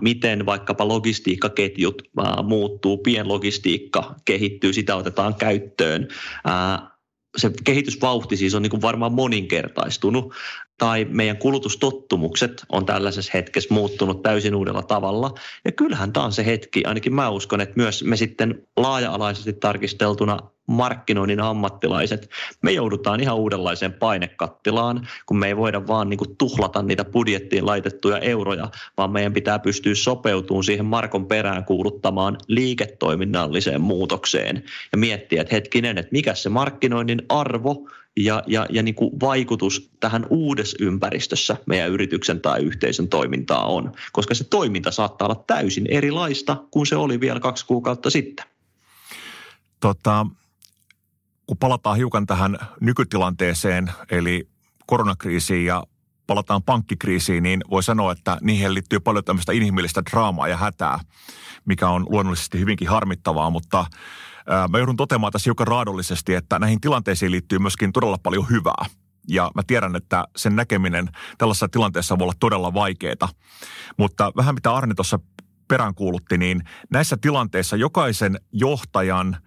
miten 0.00 0.46
vaikkapa 0.46 0.88
logistiikkaketjut 0.88 2.02
muuttuu, 2.42 2.98
pienlogistiikka 2.98 4.14
kehittyy, 4.24 4.72
sitä 4.72 4.96
otetaan 4.96 5.34
käyttöön. 5.34 6.08
Se 7.36 7.50
kehitysvauhti 7.64 8.36
siis 8.36 8.54
on 8.54 8.62
niin 8.62 8.70
kuin 8.70 8.82
varmaan 8.82 9.12
moninkertaistunut 9.12 10.34
tai 10.78 11.06
meidän 11.10 11.36
kulutustottumukset 11.36 12.64
on 12.72 12.86
tällaisessa 12.86 13.30
hetkessä 13.34 13.74
muuttunut 13.74 14.22
täysin 14.22 14.54
uudella 14.54 14.82
tavalla. 14.82 15.34
Ja 15.64 15.72
kyllähän 15.72 16.12
tämä 16.12 16.26
on 16.26 16.32
se 16.32 16.46
hetki, 16.46 16.84
ainakin 16.84 17.14
mä 17.14 17.28
uskon, 17.28 17.60
että 17.60 17.74
myös 17.76 18.04
me 18.04 18.16
sitten 18.16 18.62
laaja-alaisesti 18.76 19.52
tarkisteltuna 19.52 20.38
markkinoinnin 20.66 21.40
ammattilaiset, 21.40 22.30
me 22.62 22.72
joudutaan 22.72 23.20
ihan 23.20 23.36
uudenlaiseen 23.36 23.92
painekattilaan, 23.92 25.08
kun 25.26 25.38
me 25.38 25.46
ei 25.46 25.56
voida 25.56 25.86
vaan 25.86 26.10
niin 26.10 26.18
kuin 26.18 26.36
tuhlata 26.36 26.82
niitä 26.82 27.04
budjettiin 27.04 27.66
laitettuja 27.66 28.18
euroja, 28.18 28.70
vaan 28.96 29.10
meidän 29.10 29.32
pitää 29.32 29.58
pystyä 29.58 29.94
sopeutumaan 29.94 30.64
siihen 30.64 30.86
Markon 30.86 31.26
perään 31.26 31.64
kuuluttamaan 31.64 32.36
liiketoiminnalliseen 32.48 33.80
muutokseen 33.80 34.62
ja 34.92 34.98
miettiä, 34.98 35.42
että 35.42 35.54
hetkinen, 35.54 35.98
että 35.98 36.12
mikä 36.12 36.34
se 36.34 36.48
markkinoinnin 36.48 37.22
arvo 37.28 37.88
ja, 38.16 38.42
ja, 38.46 38.66
ja 38.70 38.82
niin 38.82 38.94
kuin 38.94 39.20
vaikutus 39.20 39.90
tähän 40.00 40.26
uudessa 40.30 40.76
ympäristössä 40.80 41.56
meidän 41.66 41.90
yrityksen 41.90 42.40
tai 42.40 42.62
yhteisön 42.62 43.08
toimintaa 43.08 43.66
on, 43.66 43.92
koska 44.12 44.34
se 44.34 44.44
toiminta 44.44 44.90
saattaa 44.90 45.28
olla 45.28 45.44
täysin 45.46 45.86
erilaista 45.90 46.56
kuin 46.70 46.86
se 46.86 46.96
oli 46.96 47.20
vielä 47.20 47.40
kaksi 47.40 47.66
kuukautta 47.66 48.10
sitten. 48.10 48.46
Tota, 49.80 50.26
kun 51.46 51.56
palataan 51.56 51.96
hiukan 51.96 52.26
tähän 52.26 52.58
nykytilanteeseen, 52.80 53.90
eli 54.10 54.48
koronakriisiin 54.86 55.66
ja 55.66 55.82
palataan 56.26 56.62
pankkikriisiin, 56.62 57.42
niin 57.42 57.60
voi 57.70 57.82
sanoa, 57.82 58.12
että 58.12 58.38
niihin 58.40 58.74
liittyy 58.74 59.00
paljon 59.00 59.24
tämmöistä 59.24 59.52
inhimillistä 59.52 60.02
draamaa 60.10 60.48
ja 60.48 60.56
hätää, 60.56 61.00
mikä 61.64 61.88
on 61.88 62.06
luonnollisesti 62.08 62.58
hyvinkin 62.58 62.88
harmittavaa, 62.88 63.50
mutta 63.50 63.86
mä 64.70 64.78
joudun 64.78 64.96
toteamaan 64.96 65.32
tässä 65.32 65.48
hiukan 65.48 65.66
raadollisesti, 65.66 66.34
että 66.34 66.58
näihin 66.58 66.80
tilanteisiin 66.80 67.30
liittyy 67.30 67.58
myöskin 67.58 67.92
todella 67.92 68.18
paljon 68.22 68.50
hyvää. 68.50 68.84
Ja 69.28 69.50
mä 69.54 69.62
tiedän, 69.66 69.96
että 69.96 70.24
sen 70.36 70.56
näkeminen 70.56 71.08
tällaisessa 71.38 71.68
tilanteessa 71.68 72.18
voi 72.18 72.24
olla 72.24 72.34
todella 72.40 72.74
vaikeaa. 72.74 73.28
Mutta 73.96 74.32
vähän 74.36 74.54
mitä 74.54 74.74
Arne 74.74 74.94
tuossa 74.94 75.18
peräänkuulutti, 75.68 76.38
niin 76.38 76.62
näissä 76.90 77.16
tilanteissa 77.20 77.76
jokaisen 77.76 78.40
johtajan– 78.52 79.36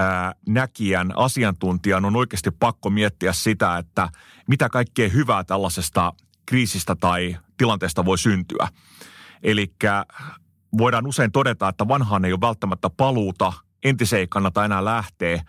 ää, 0.00 0.34
näkijän, 0.48 1.12
asiantuntijan 1.16 2.04
on 2.04 2.16
oikeasti 2.16 2.50
pakko 2.50 2.90
miettiä 2.90 3.32
sitä, 3.32 3.78
että 3.78 4.08
mitä 4.48 4.68
kaikkea 4.68 5.08
hyvää 5.08 5.44
tällaisesta 5.44 6.12
kriisistä 6.46 6.96
tai 6.96 7.36
tilanteesta 7.56 8.04
voi 8.04 8.18
syntyä. 8.18 8.68
Eli 9.42 9.74
voidaan 10.78 11.06
usein 11.06 11.32
todeta, 11.32 11.68
että 11.68 11.88
vanhaan 11.88 12.24
ei 12.24 12.32
ole 12.32 12.40
välttämättä 12.40 12.90
paluuta, 12.90 13.52
entiseen 13.84 14.20
ei 14.20 14.26
kannata 14.26 14.64
enää 14.64 14.84
lähteä. 14.84 15.42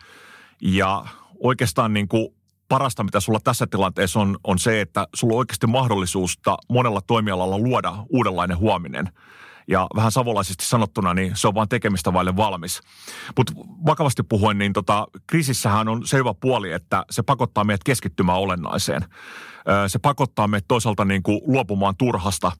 Ja 0.61 1.05
oikeastaan 1.39 1.93
niin 1.93 2.07
kuin 2.07 2.27
parasta, 2.67 3.03
mitä 3.03 3.19
sulla 3.19 3.39
tässä 3.43 3.67
tilanteessa 3.67 4.19
on, 4.19 4.37
on 4.43 4.59
se, 4.59 4.81
että 4.81 5.07
sulla 5.13 5.33
on 5.33 5.39
oikeasti 5.39 5.67
mahdollisuutta 5.67 6.57
monella 6.69 7.01
toimialalla 7.01 7.57
luoda 7.57 7.93
uudenlainen 8.09 8.57
huominen– 8.57 9.09
ja 9.67 9.87
vähän 9.95 10.11
savolaisesti 10.11 10.65
sanottuna, 10.65 11.13
niin 11.13 11.35
se 11.35 11.47
on 11.47 11.55
vain 11.55 11.69
tekemistä 11.69 12.13
vaille 12.13 12.35
valmis. 12.35 12.81
Mutta 13.37 13.53
vakavasti 13.85 14.23
puhuen, 14.23 14.57
niin 14.57 14.73
tota, 14.73 15.07
kriisissähän 15.27 15.87
on 15.87 16.07
se 16.07 16.17
hyvä 16.17 16.33
puoli, 16.33 16.71
että 16.71 17.05
se 17.09 17.23
pakottaa 17.23 17.63
meidät 17.63 17.83
keskittymään 17.83 18.37
olennaiseen. 18.37 19.01
Se 19.87 19.99
pakottaa 19.99 20.47
meidät 20.47 20.65
toisaalta 20.67 21.05
niin 21.05 21.23
kuin 21.23 21.41
luopumaan 21.47 21.95
turhasta. 21.97 22.51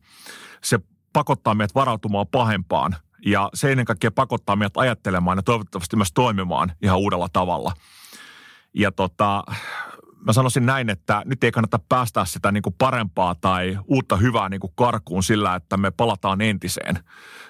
Se 0.64 0.80
pakottaa 1.14 1.56
meidät 1.56 1.76
varautumaan 1.76 2.28
pahempaan. 2.28 2.96
Ja 3.26 3.50
se 3.54 3.72
ennen 3.72 3.86
kaikkea 3.86 4.12
pakottaa 4.12 4.56
meidät 4.56 4.78
ajattelemaan 4.78 5.38
ja 5.38 5.44
toivottavasti 5.44 5.96
myös 5.96 6.14
toimimaan 6.14 6.72
ihan 6.82 7.00
uudella 7.00 7.28
tavalla. 7.34 7.74
Ja 8.74 8.92
tota, 8.92 9.44
mä 10.26 10.34
sanoisin 10.34 10.66
näin, 10.66 10.90
että 10.90 11.22
nyt 11.26 11.44
ei 11.44 11.52
kannata 11.52 11.80
päästää 11.90 12.26
sitä 12.26 12.52
niin 12.52 12.64
kuin 12.64 12.76
parempaa 12.78 13.36
tai 13.36 13.78
uutta 13.86 14.16
hyvää 14.16 14.50
niin 14.50 14.60
kuin 14.60 14.74
karkuun 14.76 15.24
sillä, 15.24 15.56
että 15.56 15.78
me 15.78 15.92
palataan 15.92 16.42
entiseen. 16.42 17.00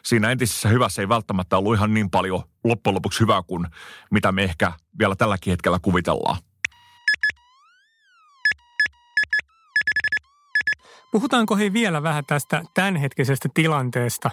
Siinä 0.04 0.32
entisessä 0.32 0.70
hyvässä 0.70 1.02
ei 1.02 1.10
välttämättä 1.10 1.58
ollut 1.58 1.76
ihan 1.76 1.94
niin 1.94 2.10
paljon 2.10 2.44
loppujen 2.64 2.96
lopuksi 2.96 3.20
hyvää 3.20 3.44
kuin 3.44 3.68
mitä 4.12 4.32
me 4.32 4.44
ehkä 4.44 4.74
vielä 5.00 5.16
tälläkin 5.16 5.52
hetkellä 5.52 5.80
kuvitellaan. 5.82 6.38
Puhutaanko 11.12 11.56
hei 11.56 11.74
vielä 11.74 12.04
vähän 12.04 12.24
tästä 12.28 12.64
tämänhetkisestä 12.74 13.50
tilanteesta? 13.54 14.30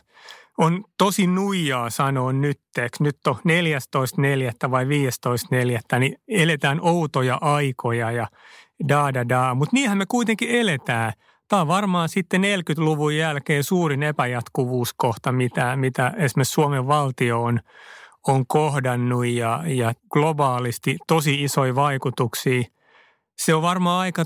On 0.58 0.84
tosi 0.98 1.26
nuijaa 1.26 1.90
sanoa 1.90 2.32
nyt, 2.32 2.60
nyt 3.00 3.26
on 3.26 3.36
14.4. 3.36 4.70
vai 4.70 4.84
15.4. 4.84 5.98
niin 5.98 6.16
eletään 6.28 6.80
outoja 6.82 7.38
aikoja 7.40 8.10
ja 8.10 8.26
da 8.88 9.14
da 9.14 9.28
da, 9.28 9.54
mutta 9.54 9.74
niinhän 9.74 9.98
me 9.98 10.06
kuitenkin 10.06 10.50
eletään. 10.50 11.12
Tämä 11.48 11.62
on 11.62 11.68
varmaan 11.68 12.08
sitten 12.08 12.42
40-luvun 12.42 13.16
jälkeen 13.16 13.64
suurin 13.64 14.02
epäjatkuvuuskohta, 14.02 15.32
mitä, 15.32 15.76
mitä 15.76 16.12
esimerkiksi 16.16 16.52
Suomen 16.52 16.86
valtio 16.86 17.42
on, 17.42 17.60
on 18.28 18.46
kohdannut 18.46 19.26
ja, 19.26 19.62
ja 19.66 19.92
globaalisti 20.10 20.96
tosi 21.06 21.44
isoja 21.44 21.74
vaikutuksia. 21.74 22.62
Se 23.38 23.54
on 23.54 23.62
varmaan 23.62 24.00
aika 24.00 24.24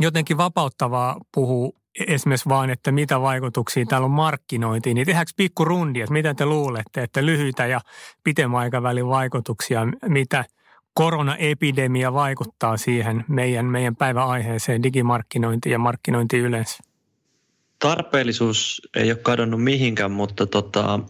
jotenkin 0.00 0.36
vapauttavaa 0.36 1.16
puhua 1.34 1.81
esimerkiksi 2.06 2.48
vaan, 2.48 2.70
että 2.70 2.92
mitä 2.92 3.20
vaikutuksia 3.20 3.86
täällä 3.86 4.04
on 4.04 4.10
markkinointiin, 4.10 4.94
niin 4.94 5.06
tehdäänkö 5.06 5.32
pikku 5.36 5.64
rundi, 5.64 6.00
että 6.00 6.12
mitä 6.12 6.34
te 6.34 6.46
luulette, 6.46 7.02
että 7.02 7.26
lyhyitä 7.26 7.66
ja 7.66 7.80
pitemmän 8.24 8.60
aikavälin 8.60 9.08
vaikutuksia, 9.08 9.86
mitä 10.08 10.44
koronaepidemia 10.94 12.12
vaikuttaa 12.12 12.76
siihen 12.76 13.24
meidän, 13.28 13.66
meidän 13.66 13.96
päiväaiheeseen, 13.96 14.82
digimarkkinointi 14.82 15.70
ja 15.70 15.78
markkinointi 15.78 16.38
yleensä? 16.38 16.78
Tarpeellisuus 17.78 18.82
ei 18.96 19.10
ole 19.10 19.18
kadonnut 19.18 19.62
mihinkään, 19.64 20.10
mutta 20.10 20.46
tota, 20.46 21.00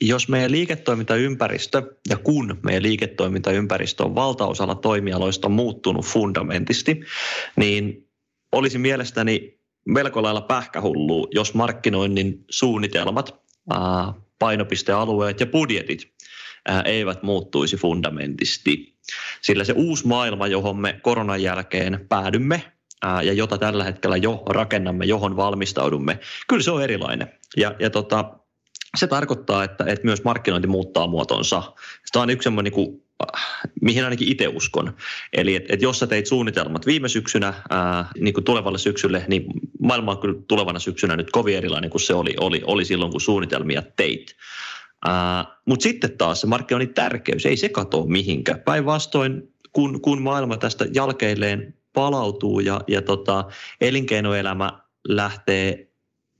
jos 0.00 0.28
meidän 0.28 0.50
liiketoimintaympäristö 0.50 1.96
ja 2.08 2.16
kun 2.16 2.58
meidän 2.62 2.82
liiketoimintaympäristö 2.82 4.04
on 4.04 4.14
valtaosalla 4.14 4.74
toimialoista 4.74 5.48
muuttunut 5.48 6.04
fundamentisti, 6.04 7.00
niin 7.56 8.08
olisi 8.52 8.78
mielestäni 8.78 9.59
melko 9.84 10.22
lailla 10.22 10.40
pähkähullu, 10.40 11.28
jos 11.34 11.54
markkinoinnin 11.54 12.44
suunnitelmat, 12.50 13.40
painopistealueet 14.38 15.40
ja 15.40 15.46
budjetit 15.46 16.12
eivät 16.84 17.22
muuttuisi 17.22 17.76
fundamentisti. 17.76 18.96
Sillä 19.42 19.64
se 19.64 19.72
uusi 19.72 20.06
maailma, 20.06 20.46
johon 20.46 20.76
me 20.76 21.00
koronan 21.02 21.42
jälkeen 21.42 22.06
päädymme 22.08 22.72
ja 23.02 23.32
jota 23.32 23.58
tällä 23.58 23.84
hetkellä 23.84 24.16
jo 24.16 24.42
rakennamme, 24.48 25.04
johon 25.04 25.36
valmistaudumme, 25.36 26.18
kyllä 26.48 26.62
se 26.62 26.70
on 26.70 26.82
erilainen. 26.82 27.32
Ja, 27.56 27.74
ja 27.78 27.90
tota, 27.90 28.32
se 28.96 29.06
tarkoittaa, 29.06 29.64
että, 29.64 29.84
että 29.84 30.04
myös 30.04 30.24
markkinointi 30.24 30.68
muuttaa 30.68 31.06
muotonsa. 31.06 31.62
Tämä 32.12 32.22
on 32.22 32.30
yksi 32.30 32.44
semmoinen 32.44 32.72
niin 32.72 33.09
mihin 33.80 34.04
ainakin 34.04 34.28
itse 34.28 34.48
uskon. 34.48 34.94
Eli 35.32 35.54
että 35.54 35.74
et 35.74 35.82
jos 35.82 35.98
sä 35.98 36.06
teit 36.06 36.26
suunnitelmat 36.26 36.86
viime 36.86 37.08
syksynä 37.08 37.54
ää, 37.70 38.08
niin 38.20 38.34
kuin 38.34 38.44
tulevalle 38.44 38.78
syksylle, 38.78 39.24
niin 39.28 39.44
maailma 39.82 40.10
on 40.10 40.18
kyllä 40.18 40.42
tulevana 40.48 40.78
syksynä 40.78 41.16
nyt 41.16 41.30
kovin 41.30 41.56
erilainen 41.56 41.90
kuin 41.90 42.00
se 42.00 42.14
oli, 42.14 42.34
oli, 42.40 42.62
oli 42.64 42.84
silloin, 42.84 43.12
kun 43.12 43.20
suunnitelmia 43.20 43.82
teit. 43.96 44.36
Mutta 45.66 45.82
sitten 45.82 46.18
taas 46.18 46.40
se 46.40 46.46
markkinoinnin 46.46 46.94
tärkeys, 46.94 47.46
ei 47.46 47.56
se 47.56 47.68
katoa 47.68 48.06
mihinkään. 48.06 48.60
Päinvastoin, 48.60 49.42
kun, 49.72 50.00
kun 50.00 50.22
maailma 50.22 50.56
tästä 50.56 50.86
jälkeilleen 50.94 51.74
palautuu 51.92 52.60
ja, 52.60 52.80
ja 52.88 53.02
tota, 53.02 53.44
elinkeinoelämä 53.80 54.72
lähtee 55.08 55.89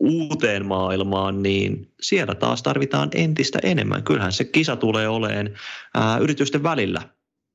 uuteen 0.01 0.67
maailmaan, 0.67 1.43
niin 1.43 1.93
siellä 2.01 2.35
taas 2.35 2.63
tarvitaan 2.63 3.09
entistä 3.15 3.59
enemmän. 3.63 4.03
Kyllähän 4.03 4.33
se 4.33 4.45
kisa 4.45 4.77
tulee 4.77 5.09
oleen 5.09 5.55
ää, 5.95 6.19
yritysten 6.19 6.63
välillä 6.63 7.03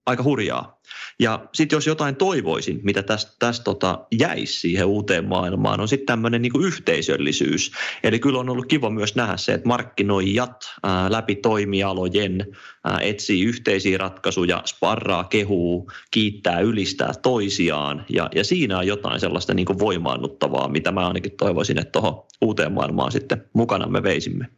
aika 0.05 0.23
hurjaa. 0.23 0.79
Ja 1.19 1.45
sitten 1.53 1.77
jos 1.77 1.87
jotain 1.87 2.15
toivoisin, 2.15 2.79
mitä 2.83 3.03
tästä 3.03 3.31
tästä 3.39 3.63
tota, 3.63 4.05
jäisi 4.19 4.59
siihen 4.59 4.85
uuteen 4.85 5.25
maailmaan, 5.25 5.79
on 5.79 5.87
sitten 5.87 6.05
tämmöinen 6.05 6.41
niinku 6.41 6.59
yhteisöllisyys. 6.59 7.71
Eli 8.03 8.19
kyllä 8.19 8.39
on 8.39 8.49
ollut 8.49 8.65
kiva 8.65 8.89
myös 8.89 9.15
nähdä 9.15 9.37
se, 9.37 9.53
että 9.53 9.67
markkinoijat 9.67 10.73
ää, 10.83 11.11
läpi 11.11 11.35
toimialojen 11.35 12.45
ää, 12.83 12.99
etsii 12.99 13.43
yhteisiä 13.43 13.97
ratkaisuja, 13.97 14.61
sparraa, 14.65 15.23
kehuu, 15.23 15.91
kiittää, 16.11 16.59
ylistää 16.59 17.11
toisiaan. 17.21 18.05
Ja, 18.09 18.29
ja 18.35 18.43
siinä 18.43 18.77
on 18.77 18.87
jotain 18.87 19.19
sellaista 19.19 19.53
niinku 19.53 19.79
voimaannuttavaa, 19.79 20.67
mitä 20.67 20.91
mä 20.91 21.07
ainakin 21.07 21.37
toivoisin, 21.37 21.79
että 21.79 21.91
tuohon 21.91 22.23
uuteen 22.41 22.71
maailmaan 22.71 23.11
sitten 23.11 23.45
mukana 23.53 23.87
me 23.87 24.03
veisimme 24.03 24.49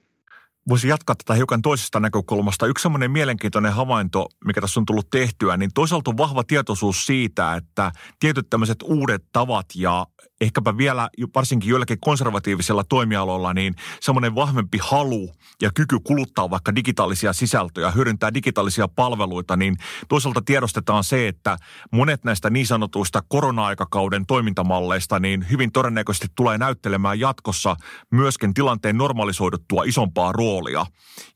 voisin 0.70 0.90
jatkaa 0.90 1.16
tätä 1.16 1.34
hiukan 1.34 1.62
toisesta 1.62 2.00
näkökulmasta. 2.00 2.68
Yksi 2.68 2.82
semmoinen 2.82 3.12
mielenkiintoinen 3.12 3.74
havainto, 3.74 4.30
mikä 4.46 4.62
tässä 4.62 4.80
on 4.80 4.86
tullut 4.86 5.10
tehtyä, 5.10 5.58
niin 5.58 5.72
toisaalta 5.74 6.12
on 6.12 6.18
vahva 6.18 6.44
tietoisuus 6.44 7.06
siitä, 7.06 7.56
että 7.56 7.92
tietyt 8.20 8.50
tämmöiset 8.50 8.78
uudet 8.84 9.24
tavat 9.32 9.66
ja 9.76 10.08
ehkäpä 10.42 10.78
vielä 10.78 11.10
varsinkin 11.36 11.70
joillakin 11.70 12.00
konservatiivisilla 12.00 12.84
toimialoilla, 12.84 13.54
niin 13.54 13.76
semmoinen 14.02 14.36
vahvempi 14.36 14.78
halu 14.82 15.32
ja 15.62 15.72
kyky 15.76 15.98
kuluttaa 16.04 16.50
vaikka 16.50 16.76
digitaalisia 16.76 17.34
sisältöjä, 17.34 17.92
hyödyntää 17.92 18.34
digitaalisia 18.34 18.88
palveluita, 18.88 19.58
niin 19.58 19.76
toisaalta 20.10 20.42
tiedostetaan 20.42 21.04
se, 21.04 21.28
että 21.28 21.58
monet 21.92 22.24
näistä 22.24 22.50
niin 22.50 22.68
sanotuista 22.68 23.24
korona-aikakauden 23.28 24.26
toimintamalleista 24.26 25.20
niin 25.20 25.46
hyvin 25.52 25.72
todennäköisesti 25.72 26.28
tulee 26.36 26.58
näyttelemään 26.58 27.20
jatkossa 27.20 27.76
myöskin 28.12 28.54
tilanteen 28.54 28.98
normalisoiduttua 28.98 29.84
isompaa 29.84 30.32
roolia. 30.32 30.57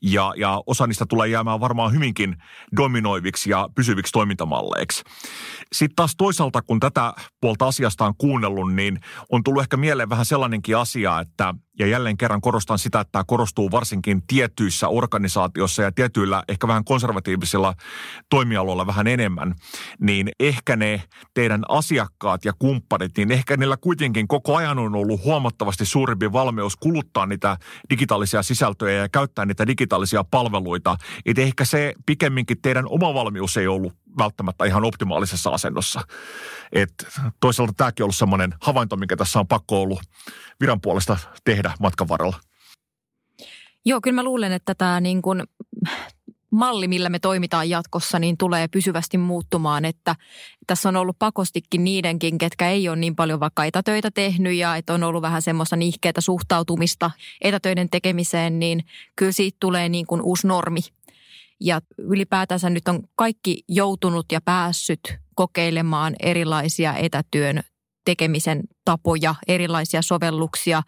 Ja, 0.02 0.32
ja 0.36 0.62
osa 0.66 0.86
niistä 0.86 1.06
tulee 1.08 1.28
jäämään 1.28 1.60
varmaan 1.60 1.92
hyvinkin 1.92 2.36
dominoiviksi 2.76 3.50
ja 3.50 3.68
pysyviksi 3.74 4.12
toimintamalleiksi. 4.12 5.02
Sitten 5.72 5.96
taas 5.96 6.14
toisaalta, 6.16 6.62
kun 6.62 6.80
tätä 6.80 7.12
puolta 7.40 7.66
asiasta 7.66 8.04
on 8.04 8.14
kuunnellut, 8.18 8.74
niin 8.74 9.00
on 9.30 9.42
tullut 9.42 9.62
ehkä 9.62 9.76
mieleen 9.76 10.08
vähän 10.08 10.26
sellainenkin 10.26 10.76
asia, 10.76 11.20
että 11.20 11.54
ja 11.78 11.86
jälleen 11.86 12.16
kerran 12.16 12.40
korostan 12.40 12.78
sitä, 12.78 13.00
että 13.00 13.12
tämä 13.12 13.24
korostuu 13.26 13.70
varsinkin 13.70 14.22
tietyissä 14.26 14.88
organisaatioissa 14.88 15.82
ja 15.82 15.92
tietyillä 15.92 16.42
ehkä 16.48 16.68
vähän 16.68 16.84
konservatiivisilla 16.84 17.74
toimialoilla 18.30 18.86
vähän 18.86 19.06
enemmän, 19.06 19.54
niin 20.00 20.28
ehkä 20.40 20.76
ne 20.76 21.02
teidän 21.34 21.62
asiakkaat 21.68 22.44
ja 22.44 22.52
kumppanit, 22.58 23.12
niin 23.16 23.32
ehkä 23.32 23.56
niillä 23.56 23.76
kuitenkin 23.76 24.28
koko 24.28 24.56
ajan 24.56 24.78
on 24.78 24.94
ollut 24.94 25.24
huomattavasti 25.24 25.86
suurempi 25.86 26.32
valmius 26.32 26.76
kuluttaa 26.76 27.26
niitä 27.26 27.56
digitaalisia 27.90 28.42
sisältöjä 28.42 28.98
ja 28.98 29.08
käyttää 29.08 29.46
niitä 29.46 29.66
digitaalisia 29.66 30.24
palveluita. 30.24 30.96
Että 31.26 31.42
ehkä 31.42 31.64
se 31.64 31.94
pikemminkin 32.06 32.62
teidän 32.62 32.84
oma 32.88 33.14
valmius 33.14 33.56
ei 33.56 33.66
ollut 33.66 34.01
välttämättä 34.18 34.64
ihan 34.64 34.84
optimaalisessa 34.84 35.50
asennossa. 35.50 36.00
Et 36.72 36.92
toisaalta 37.40 37.72
tämäkin 37.76 38.02
on 38.02 38.04
ollut 38.04 38.16
semmoinen 38.16 38.54
havainto, 38.60 38.96
mikä 38.96 39.16
tässä 39.16 39.40
on 39.40 39.48
pakko 39.48 39.82
ollut 39.82 40.00
viran 40.60 40.80
puolesta 40.80 41.18
tehdä 41.44 41.74
matkan 41.80 42.08
varrella. 42.08 42.36
Joo, 43.84 44.00
kyllä 44.00 44.14
mä 44.14 44.22
luulen, 44.22 44.52
että 44.52 44.74
tämä 44.74 45.00
niin 45.00 45.22
kuin 45.22 45.42
malli, 46.50 46.88
millä 46.88 47.08
me 47.08 47.18
toimitaan 47.18 47.70
jatkossa, 47.70 48.18
niin 48.18 48.36
tulee 48.36 48.68
pysyvästi 48.68 49.18
muuttumaan. 49.18 49.84
Että 49.84 50.16
tässä 50.66 50.88
on 50.88 50.96
ollut 50.96 51.18
pakostikin 51.18 51.84
niidenkin, 51.84 52.38
ketkä 52.38 52.70
ei 52.70 52.88
ole 52.88 52.96
niin 52.96 53.16
paljon 53.16 53.40
vaikka 53.40 53.64
etätöitä 53.64 54.10
tehnyt 54.10 54.54
ja 54.54 54.76
että 54.76 54.94
on 54.94 55.02
ollut 55.02 55.22
vähän 55.22 55.42
semmoista 55.42 55.76
nihkeätä 55.76 56.20
suhtautumista 56.20 57.10
etätöiden 57.40 57.90
tekemiseen, 57.90 58.58
niin 58.58 58.84
kyllä 59.16 59.32
siitä 59.32 59.56
tulee 59.60 59.88
niin 59.88 60.06
kuin 60.06 60.22
uusi 60.22 60.46
normi– 60.46 60.80
ja 61.62 61.80
ylipäätänsä 61.98 62.70
nyt 62.70 62.88
on 62.88 63.02
kaikki 63.14 63.64
joutunut 63.68 64.26
ja 64.32 64.40
päässyt 64.40 65.00
kokeilemaan 65.34 66.14
erilaisia 66.20 66.96
etätyön 66.96 67.60
tekemisen 68.04 68.62
tapoja, 68.84 69.34
erilaisia 69.48 70.02
sovelluksia. 70.02 70.82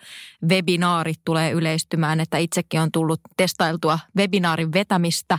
Webinaarit 0.49 1.20
tulee 1.25 1.51
yleistymään, 1.51 2.20
että 2.20 2.39
itsekin 2.39 2.81
on 2.81 2.93
tullut 2.93 3.20
testailtua 3.37 3.99
webinaarin 4.16 4.72
vetämistä 4.72 5.39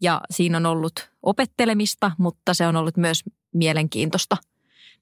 ja 0.00 0.20
siinä 0.30 0.56
on 0.56 0.66
ollut 0.66 1.10
opettelemista, 1.22 2.10
mutta 2.18 2.54
se 2.54 2.66
on 2.66 2.76
ollut 2.76 2.96
myös 2.96 3.22
mielenkiintoista. 3.54 4.36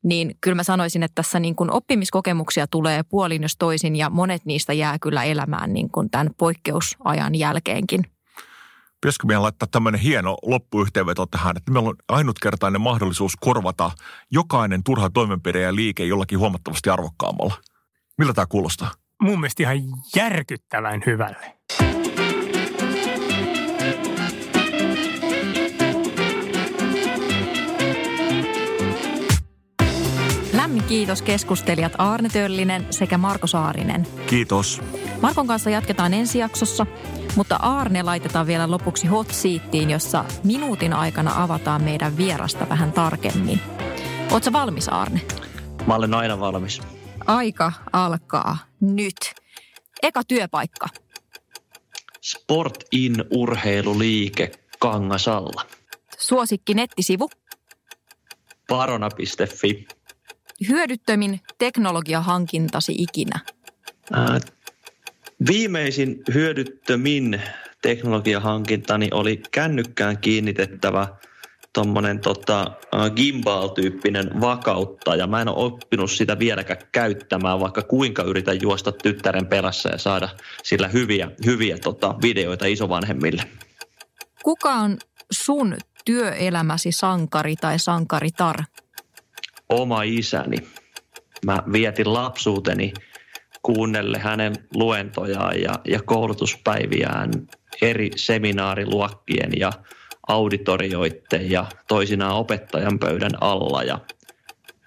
Niin 0.03 0.37
kyllä 0.41 0.55
mä 0.55 0.63
sanoisin, 0.63 1.03
että 1.03 1.15
tässä 1.15 1.41
niin 1.41 1.57
kuin 1.57 1.73
oppimiskokemuksia 1.73 2.67
tulee 2.67 3.03
puolin 3.03 3.43
jos 3.43 3.57
toisin 3.57 3.97
ja 3.97 4.11
monet 4.11 4.45
niistä 4.45 4.73
jää 4.73 4.99
kyllä 4.99 5.25
elämään 5.25 5.73
niin 5.73 5.91
kuin 5.91 6.11
tämän 6.11 6.31
poikkeusajan 6.39 7.35
jälkeenkin. 7.35 8.12
Pitäisikö 9.03 9.27
meidän 9.27 9.43
laittaa 9.43 9.69
tämmöinen 9.71 10.01
hieno 10.01 10.37
loppuyhteenveto 10.43 11.27
tähän, 11.27 11.57
että 11.57 11.73
meillä 11.73 11.89
on 11.89 11.97
ainutkertainen 12.09 12.81
mahdollisuus 12.81 13.37
korvata 13.41 13.91
jokainen 14.31 14.83
turha 14.85 15.11
toimenpide 15.11 15.61
ja 15.61 15.75
liike 15.75 16.05
jollakin 16.05 16.39
huomattavasti 16.39 16.91
arvokkaammalla. 16.91 17.55
Miltä 18.19 18.33
tämä 18.33 18.47
kuulostaa? 18.47 18.91
Mun 19.23 19.41
mielestä 19.41 19.63
ihan 19.63 19.79
järkyttävän 20.17 21.03
hyvälle. 21.07 21.59
Lämmin 30.73 30.89
kiitos 30.89 31.23
keskustelijat 31.23 31.93
Arne 31.99 32.29
Töllinen 32.29 32.87
sekä 32.91 33.19
Marko 33.19 33.47
Saarinen. 33.47 34.07
Kiitos. 34.27 34.81
Markon 35.23 35.47
kanssa 35.47 35.71
jatketaan 35.71 36.15
ensi 36.15 36.39
jaksossa, 36.39 36.87
mutta 37.37 37.57
Arne 37.57 38.03
laitetaan 38.03 38.47
vielä 38.47 38.71
lopuksi 38.71 39.07
hot 39.07 39.31
seattiin, 39.31 39.91
jossa 39.91 40.25
minuutin 40.45 40.93
aikana 40.93 41.43
avataan 41.43 41.83
meidän 41.83 42.17
vierasta 42.17 42.69
vähän 42.69 42.93
tarkemmin. 42.93 43.61
Oletko 44.31 44.53
valmis 44.53 44.89
Arne? 44.89 45.21
Mä 45.87 45.95
olen 45.95 46.15
aina 46.15 46.41
valmis. 46.41 46.81
Aika 47.27 47.73
alkaa 47.93 48.59
nyt. 48.81 49.35
Eka 50.03 50.25
työpaikka. 50.29 50.87
Sport 52.21 52.85
in 52.93 53.25
urheiluliike 53.31 54.53
Kangasalla. 54.79 55.67
Suosikki 56.19 56.75
nettisivu. 56.75 57.31
Parona.fi. 58.69 59.87
Hyödyttömin 60.69 61.41
teknologiahankintasi 61.59 62.95
ikinä. 62.99 63.41
Ää, 64.13 64.41
viimeisin 65.49 66.23
hyödyttömin 66.35 67.43
teknologiahankintani 67.83 69.09
oli 69.13 69.43
kännykkään 69.51 70.19
kiinnitettävä 70.19 71.09
tuommoinen 71.73 72.21
tota, 72.21 72.71
gimbal-tyyppinen 73.17 74.41
vakauttaja. 74.41 75.27
Mä 75.27 75.41
en 75.41 75.49
ole 75.49 75.65
oppinut 75.65 76.11
sitä 76.11 76.39
vieläkään 76.39 76.81
käyttämään, 76.93 77.61
vaikka 77.61 77.83
kuinka 77.83 78.23
yritän 78.23 78.63
juosta 78.63 78.93
tyttären 78.93 79.47
perässä 79.47 79.89
ja 79.89 79.99
saada 79.99 80.29
sillä 80.63 80.89
hyviä, 80.89 81.31
hyviä 81.47 81.79
tota, 81.79 82.15
videoita 82.23 82.67
isovanhemmille. 82.67 83.43
Kuka 84.43 84.71
on 84.71 84.99
sun 85.33 85.77
työelämäsi 86.05 86.93
sankari 86.93 87.57
tai 87.57 87.79
sankaritar? 87.79 88.57
Oma 89.73 90.03
isäni. 90.03 90.57
Mä 91.47 91.63
vietin 91.73 92.13
lapsuuteni 92.13 92.93
kuunnelle 93.63 94.19
hänen 94.19 94.55
luentojaan 94.75 95.61
ja, 95.61 95.75
ja 95.85 96.03
koulutuspäiviään 96.03 97.31
eri 97.83 98.11
seminaariluokkien 98.17 99.51
ja 99.57 99.73
auditorioiden 100.29 101.51
ja 101.51 101.67
toisinaan 101.89 102.35
opettajan 102.35 102.99
pöydän 102.99 103.43
alla. 103.43 103.83
Ja, 103.83 103.99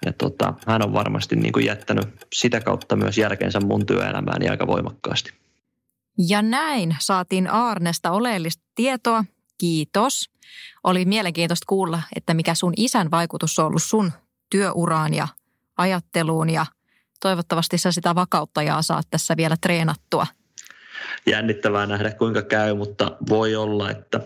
ja 0.06 0.12
tota, 0.12 0.54
hän 0.66 0.84
on 0.84 0.92
varmasti 0.92 1.36
niin 1.36 1.52
kuin 1.52 1.66
jättänyt 1.66 2.08
sitä 2.32 2.60
kautta 2.60 2.96
myös 2.96 3.18
jälkeensä 3.18 3.60
mun 3.60 3.86
työelämääni 3.86 4.48
aika 4.48 4.66
voimakkaasti. 4.66 5.32
Ja 6.28 6.42
näin 6.42 6.96
saatiin 6.98 7.50
Aarnesta 7.50 8.10
oleellista 8.10 8.64
tietoa. 8.74 9.24
Kiitos. 9.58 10.30
Oli 10.84 11.04
mielenkiintoista 11.04 11.64
kuulla, 11.68 12.02
että 12.16 12.34
mikä 12.34 12.54
sun 12.54 12.72
isän 12.76 13.10
vaikutus 13.10 13.58
on 13.58 13.66
ollut 13.66 13.82
sun 13.82 14.12
työuraan 14.56 15.14
ja 15.14 15.28
ajatteluun 15.76 16.50
ja 16.50 16.66
toivottavasti 17.20 17.78
sä 17.78 17.92
sitä 17.92 18.14
vakauttajaa 18.14 18.82
saat 18.82 19.06
tässä 19.10 19.36
vielä 19.36 19.56
treenattua. 19.60 20.26
Jännittävää 21.26 21.86
nähdä 21.86 22.10
kuinka 22.10 22.42
käy, 22.42 22.74
mutta 22.74 23.16
voi 23.28 23.56
olla, 23.56 23.90
että 23.90 24.20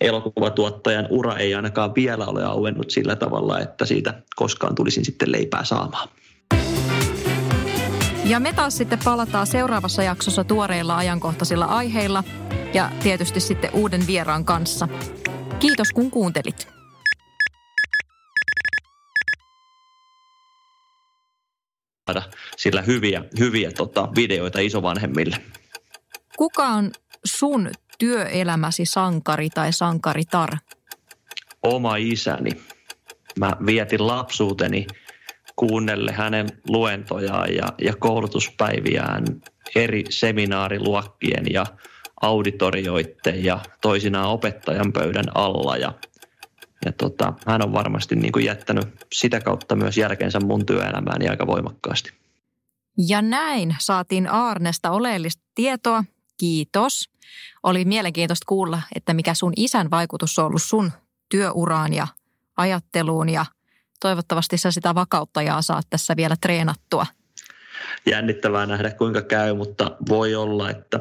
elokuvatuottajan 0.00 1.06
ura 1.10 1.36
ei 1.36 1.54
ainakaan 1.54 1.94
vielä 1.94 2.26
ole 2.26 2.44
auennut 2.44 2.90
sillä 2.90 3.16
tavalla, 3.16 3.60
että 3.60 3.86
siitä 3.86 4.22
koskaan 4.36 4.74
tulisin 4.74 5.04
sitten 5.04 5.32
leipää 5.32 5.64
saamaan. 5.64 6.08
Ja 8.24 8.40
me 8.40 8.52
taas 8.52 8.76
sitten 8.76 8.98
palataan 9.04 9.46
seuraavassa 9.46 10.02
jaksossa 10.02 10.44
tuoreilla 10.44 10.96
ajankohtaisilla 10.96 11.64
aiheilla 11.64 12.24
ja 12.74 12.90
tietysti 13.02 13.40
sitten 13.40 13.70
uuden 13.72 14.06
vieraan 14.06 14.44
kanssa. 14.44 14.88
Kiitos 15.58 15.92
kun 15.92 16.10
kuuntelit. 16.10 16.77
Sillä 22.56 22.82
hyviä, 22.82 23.24
hyviä 23.38 23.70
tota, 23.70 24.08
videoita 24.16 24.60
isovanhemmille. 24.60 25.36
Kuka 26.36 26.66
on 26.66 26.90
sun 27.24 27.70
työelämäsi 27.98 28.84
sankari 28.84 29.50
tai 29.50 29.72
sankaritar? 29.72 30.50
Oma 31.62 31.96
isäni. 31.96 32.50
Mä 33.38 33.52
vietin 33.66 34.06
lapsuuteni 34.06 34.86
kuunnelle 35.56 36.12
hänen 36.12 36.48
luentojaan 36.68 37.54
ja, 37.54 37.66
ja 37.78 37.94
koulutuspäiviään 37.96 39.24
eri 39.76 40.04
seminaariluokkien 40.10 41.44
ja 41.50 41.66
auditorioiden 42.22 43.44
ja 43.44 43.60
toisinaan 43.80 44.28
opettajan 44.28 44.92
pöydän 44.92 45.36
alla. 45.36 45.76
Ja, 45.76 45.92
ja 46.84 46.92
tota, 46.92 47.32
hän 47.46 47.62
on 47.64 47.72
varmasti 47.72 48.16
niin 48.16 48.32
kuin 48.32 48.44
jättänyt 48.44 48.88
sitä 49.12 49.40
kautta 49.40 49.76
myös 49.76 49.96
jälkeensä 49.96 50.40
mun 50.40 50.66
työelämääni 50.66 51.28
aika 51.28 51.46
voimakkaasti. 51.46 52.12
Ja 53.08 53.22
näin 53.22 53.76
saatiin 53.78 54.32
Aarnesta 54.32 54.90
oleellista 54.90 55.42
tietoa. 55.54 56.04
Kiitos. 56.36 57.10
Oli 57.62 57.84
mielenkiintoista 57.84 58.44
kuulla, 58.48 58.82
että 58.94 59.14
mikä 59.14 59.34
sun 59.34 59.52
isän 59.56 59.90
vaikutus 59.90 60.38
on 60.38 60.44
ollut 60.44 60.62
sun 60.62 60.92
työuraan 61.28 61.94
ja 61.94 62.06
ajatteluun 62.56 63.28
ja 63.28 63.46
toivottavasti 64.00 64.58
sä 64.58 64.70
sitä 64.70 64.94
vakauttajaa 64.94 65.62
saat 65.62 65.86
tässä 65.90 66.16
vielä 66.16 66.36
treenattua. 66.40 67.06
Jännittävää 68.06 68.66
nähdä 68.66 68.90
kuinka 68.90 69.22
käy, 69.22 69.54
mutta 69.54 69.96
voi 70.08 70.34
olla, 70.34 70.70
että 70.70 71.00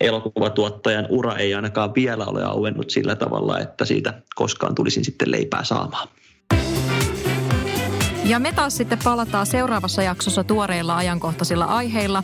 elokuvatuottajan 0.00 1.06
ura 1.08 1.36
ei 1.36 1.54
ainakaan 1.54 1.94
vielä 1.94 2.26
ole 2.26 2.44
auennut 2.44 2.90
sillä 2.90 3.16
tavalla, 3.16 3.58
että 3.58 3.84
siitä 3.84 4.22
koskaan 4.34 4.74
tulisin 4.74 5.04
sitten 5.04 5.30
leipää 5.30 5.64
saamaan. 5.64 6.08
Ja 8.24 8.38
me 8.38 8.52
taas 8.52 8.76
sitten 8.76 8.98
palataan 9.04 9.46
seuraavassa 9.46 10.02
jaksossa 10.02 10.44
tuoreilla 10.44 10.96
ajankohtaisilla 10.96 11.64
aiheilla 11.64 12.22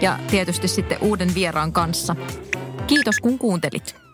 ja 0.00 0.18
tietysti 0.30 0.68
sitten 0.68 0.98
uuden 1.00 1.34
vieraan 1.34 1.72
kanssa. 1.72 2.16
Kiitos 2.86 3.20
kun 3.20 3.38
kuuntelit. 3.38 4.07